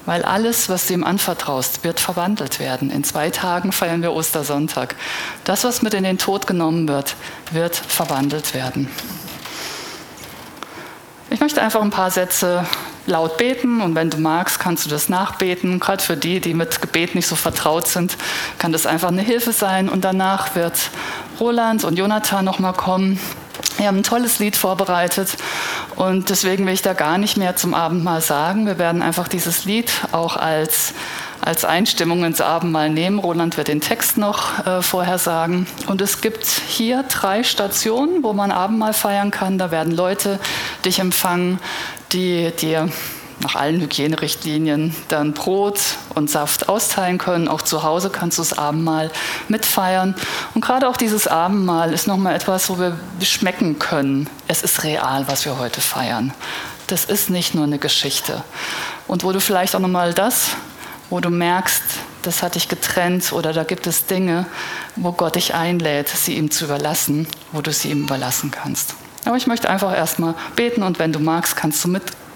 Weil 0.09 0.25
alles, 0.25 0.69
was 0.69 0.87
du 0.87 0.93
ihm 0.93 1.03
anvertraust, 1.03 1.83
wird 1.83 1.99
verwandelt 1.99 2.59
werden. 2.59 2.89
In 2.89 3.03
zwei 3.03 3.29
Tagen 3.29 3.71
feiern 3.71 4.01
wir 4.01 4.11
Ostersonntag. 4.11 4.95
Das, 5.43 5.63
was 5.65 5.83
mit 5.83 5.93
in 5.93 6.03
den 6.03 6.17
Tod 6.17 6.47
genommen 6.47 6.87
wird, 6.87 7.15
wird 7.51 7.75
verwandelt 7.75 8.55
werden. 8.55 8.89
Ich 11.29 11.39
möchte 11.39 11.61
einfach 11.61 11.83
ein 11.83 11.91
paar 11.91 12.09
Sätze 12.09 12.65
laut 13.05 13.37
beten 13.37 13.81
und 13.81 13.93
wenn 13.93 14.09
du 14.09 14.17
magst, 14.17 14.59
kannst 14.59 14.83
du 14.83 14.89
das 14.89 15.09
nachbeten. 15.09 15.79
Gerade 15.79 16.01
für 16.01 16.17
die, 16.17 16.39
die 16.39 16.55
mit 16.55 16.81
Gebet 16.81 17.13
nicht 17.13 17.27
so 17.27 17.35
vertraut 17.35 17.87
sind, 17.87 18.17
kann 18.57 18.71
das 18.71 18.87
einfach 18.87 19.09
eine 19.09 19.21
Hilfe 19.21 19.51
sein. 19.51 19.89
Und 19.89 20.03
danach 20.05 20.55
wird 20.55 20.89
Roland 21.39 21.83
und 21.83 21.99
Jonathan 21.99 22.43
nochmal 22.43 22.73
kommen. 22.73 23.19
Wir 23.77 23.85
haben 23.85 23.97
ein 23.97 24.03
tolles 24.03 24.39
Lied 24.39 24.55
vorbereitet 24.55 25.37
und 25.99 26.29
deswegen 26.29 26.65
will 26.65 26.73
ich 26.73 26.81
da 26.81 26.93
gar 26.93 27.17
nicht 27.17 27.35
mehr 27.35 27.57
zum 27.57 27.73
Abendmahl 27.73 28.21
sagen. 28.21 28.65
Wir 28.65 28.79
werden 28.79 29.01
einfach 29.01 29.27
dieses 29.27 29.65
Lied 29.65 29.91
auch 30.13 30.37
als 30.37 30.93
als 31.41 31.65
Einstimmung 31.65 32.23
ins 32.23 32.39
Abendmahl 32.41 32.89
nehmen. 32.89 33.19
Roland 33.19 33.57
wird 33.57 33.67
den 33.67 33.81
Text 33.81 34.17
noch 34.17 34.65
äh, 34.65 34.81
vorher 34.81 35.17
sagen. 35.17 35.67
Und 35.87 36.01
es 36.01 36.21
gibt 36.21 36.45
hier 36.45 37.03
drei 37.03 37.43
Stationen, 37.43 38.23
wo 38.23 38.33
man 38.33 38.51
Abendmahl 38.51 38.93
feiern 38.93 39.31
kann. 39.31 39.57
Da 39.57 39.71
werden 39.71 39.93
Leute 39.93 40.39
dich 40.85 40.99
empfangen, 40.99 41.59
die 42.13 42.51
dir 42.51 42.89
nach 43.41 43.55
allen 43.55 43.79
Hygienerichtlinien 43.79 44.95
dann 45.07 45.33
Brot 45.33 45.79
und 46.15 46.29
Saft 46.29 46.69
austeilen 46.69 47.17
können. 47.17 47.47
Auch 47.47 47.61
zu 47.61 47.83
Hause 47.83 48.09
kannst 48.09 48.37
du 48.37 48.41
das 48.41 48.57
Abendmahl 48.57 49.11
mitfeiern. 49.47 50.15
Und 50.53 50.61
gerade 50.63 50.87
auch 50.87 50.97
dieses 50.97 51.27
Abendmahl 51.27 51.93
ist 51.93 52.07
nochmal 52.07 52.35
etwas, 52.35 52.69
wo 52.69 52.79
wir 52.79 52.97
schmecken 53.21 53.79
können. 53.79 54.29
Es 54.47 54.63
ist 54.63 54.83
real, 54.83 55.27
was 55.27 55.45
wir 55.45 55.57
heute 55.57 55.81
feiern. 55.81 56.33
Das 56.87 57.05
ist 57.05 57.29
nicht 57.29 57.55
nur 57.55 57.63
eine 57.63 57.79
Geschichte. 57.79 58.43
Und 59.07 59.23
wo 59.23 59.31
du 59.31 59.39
vielleicht 59.39 59.75
auch 59.75 59.79
nochmal 59.79 60.13
das 60.13 60.51
wo 61.09 61.19
du 61.19 61.29
merkst, 61.29 61.81
das 62.21 62.43
hat 62.43 62.55
dich 62.55 62.67
getrennt 62.67 63.33
oder 63.33 63.53
da 63.53 63.63
gibt 63.63 63.87
es 63.87 64.05
Dinge, 64.05 64.45
wo 64.95 65.11
Gott 65.11 65.35
dich 65.35 65.55
einlädt, 65.55 66.09
sie 66.09 66.35
ihm 66.35 66.51
zu 66.51 66.65
überlassen, 66.65 67.27
wo 67.51 67.61
du 67.61 67.71
sie 67.71 67.89
ihm 67.89 68.03
überlassen 68.03 68.51
kannst. 68.51 68.95
Aber 69.25 69.37
ich 69.37 69.47
möchte 69.47 69.69
einfach 69.69 69.95
erstmal 69.95 70.35
beten 70.55 70.83
und 70.83 70.99
wenn 70.99 71.11
du 71.11 71.19
magst, 71.19 71.55
kannst 71.55 71.83
du 71.83 71.87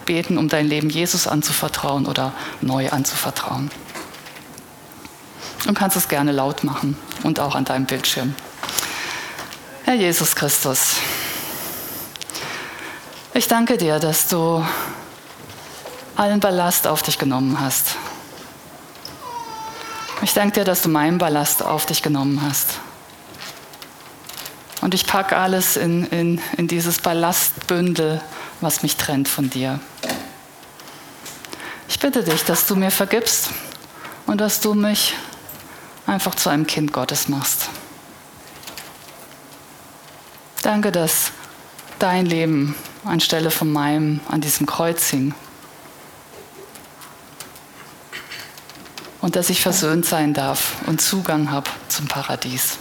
mitbeten, 0.03 0.37
um 0.37 0.49
dein 0.49 0.67
Leben 0.67 0.89
Jesus 0.89 1.27
anzuvertrauen 1.27 2.05
oder 2.05 2.33
neu 2.61 2.89
anzuvertrauen. 2.89 3.71
Und 5.67 5.77
kannst 5.77 5.95
es 5.95 6.09
gerne 6.09 6.33
laut 6.33 6.63
machen 6.65 6.97
und 7.23 7.39
auch 7.39 7.55
an 7.55 7.63
deinem 7.63 7.85
Bildschirm. 7.85 8.35
Herr 9.85 9.95
Jesus 9.95 10.35
Christus, 10.35 10.97
ich 13.33 13.47
danke 13.47 13.77
dir, 13.77 13.99
dass 13.99 14.27
du 14.27 14.65
allen 16.15 16.39
Ballast 16.39 16.85
auf 16.85 17.01
dich 17.01 17.17
genommen 17.17 17.59
hast 17.59 17.95
ich 20.21 20.33
danke 20.33 20.61
dir, 20.61 20.63
dass 20.63 20.81
du 20.81 20.87
meinen 20.87 21.17
Ballast 21.17 21.61
auf 21.63 21.85
dich 21.85 22.01
genommen 22.01 22.41
hast. 22.41 22.79
Und 24.79 24.93
ich 24.93 25.05
packe 25.05 25.35
alles 25.35 25.75
in, 25.75 26.05
in, 26.05 26.41
in 26.55 26.69
dieses 26.69 26.99
Ballastbündel, 26.99 28.21
was 28.61 28.83
mich 28.83 28.95
trennt 28.95 29.27
von 29.27 29.49
dir. 29.49 29.81
Bitte 32.03 32.21
dich, 32.21 32.43
dass 32.43 32.67
du 32.67 32.75
mir 32.75 32.91
vergibst 32.91 33.49
und 34.25 34.41
dass 34.41 34.59
du 34.59 34.73
mich 34.73 35.15
einfach 36.05 36.35
zu 36.35 36.49
einem 36.49 36.67
Kind 36.67 36.91
Gottes 36.91 37.29
machst. 37.29 37.69
Danke, 40.63 40.91
dass 40.91 41.31
dein 41.99 42.25
Leben 42.25 42.75
anstelle 43.05 43.51
von 43.51 43.71
meinem 43.71 44.19
an 44.27 44.41
diesem 44.41 44.65
Kreuz 44.65 45.09
hing. 45.11 45.33
und 49.21 49.37
dass 49.37 49.49
ich 49.49 49.61
versöhnt 49.61 50.05
sein 50.05 50.33
darf 50.33 50.75
und 50.85 50.99
Zugang 50.99 51.49
habe 51.49 51.69
zum 51.87 52.09
Paradies. 52.09 52.77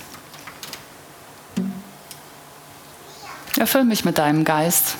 Erfüll 3.56 3.84
mich 3.84 4.04
mit 4.04 4.18
deinem 4.18 4.42
Geist. 4.42 4.96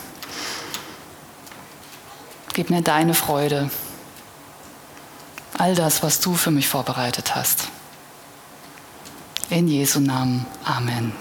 Gib 2.54 2.70
mir 2.70 2.82
deine 2.82 3.14
Freude. 3.14 3.72
All 5.62 5.76
das, 5.76 6.02
was 6.02 6.18
du 6.18 6.34
für 6.34 6.50
mich 6.50 6.66
vorbereitet 6.66 7.36
hast. 7.36 7.68
In 9.48 9.68
Jesu 9.68 10.00
Namen. 10.00 10.44
Amen. 10.64 11.12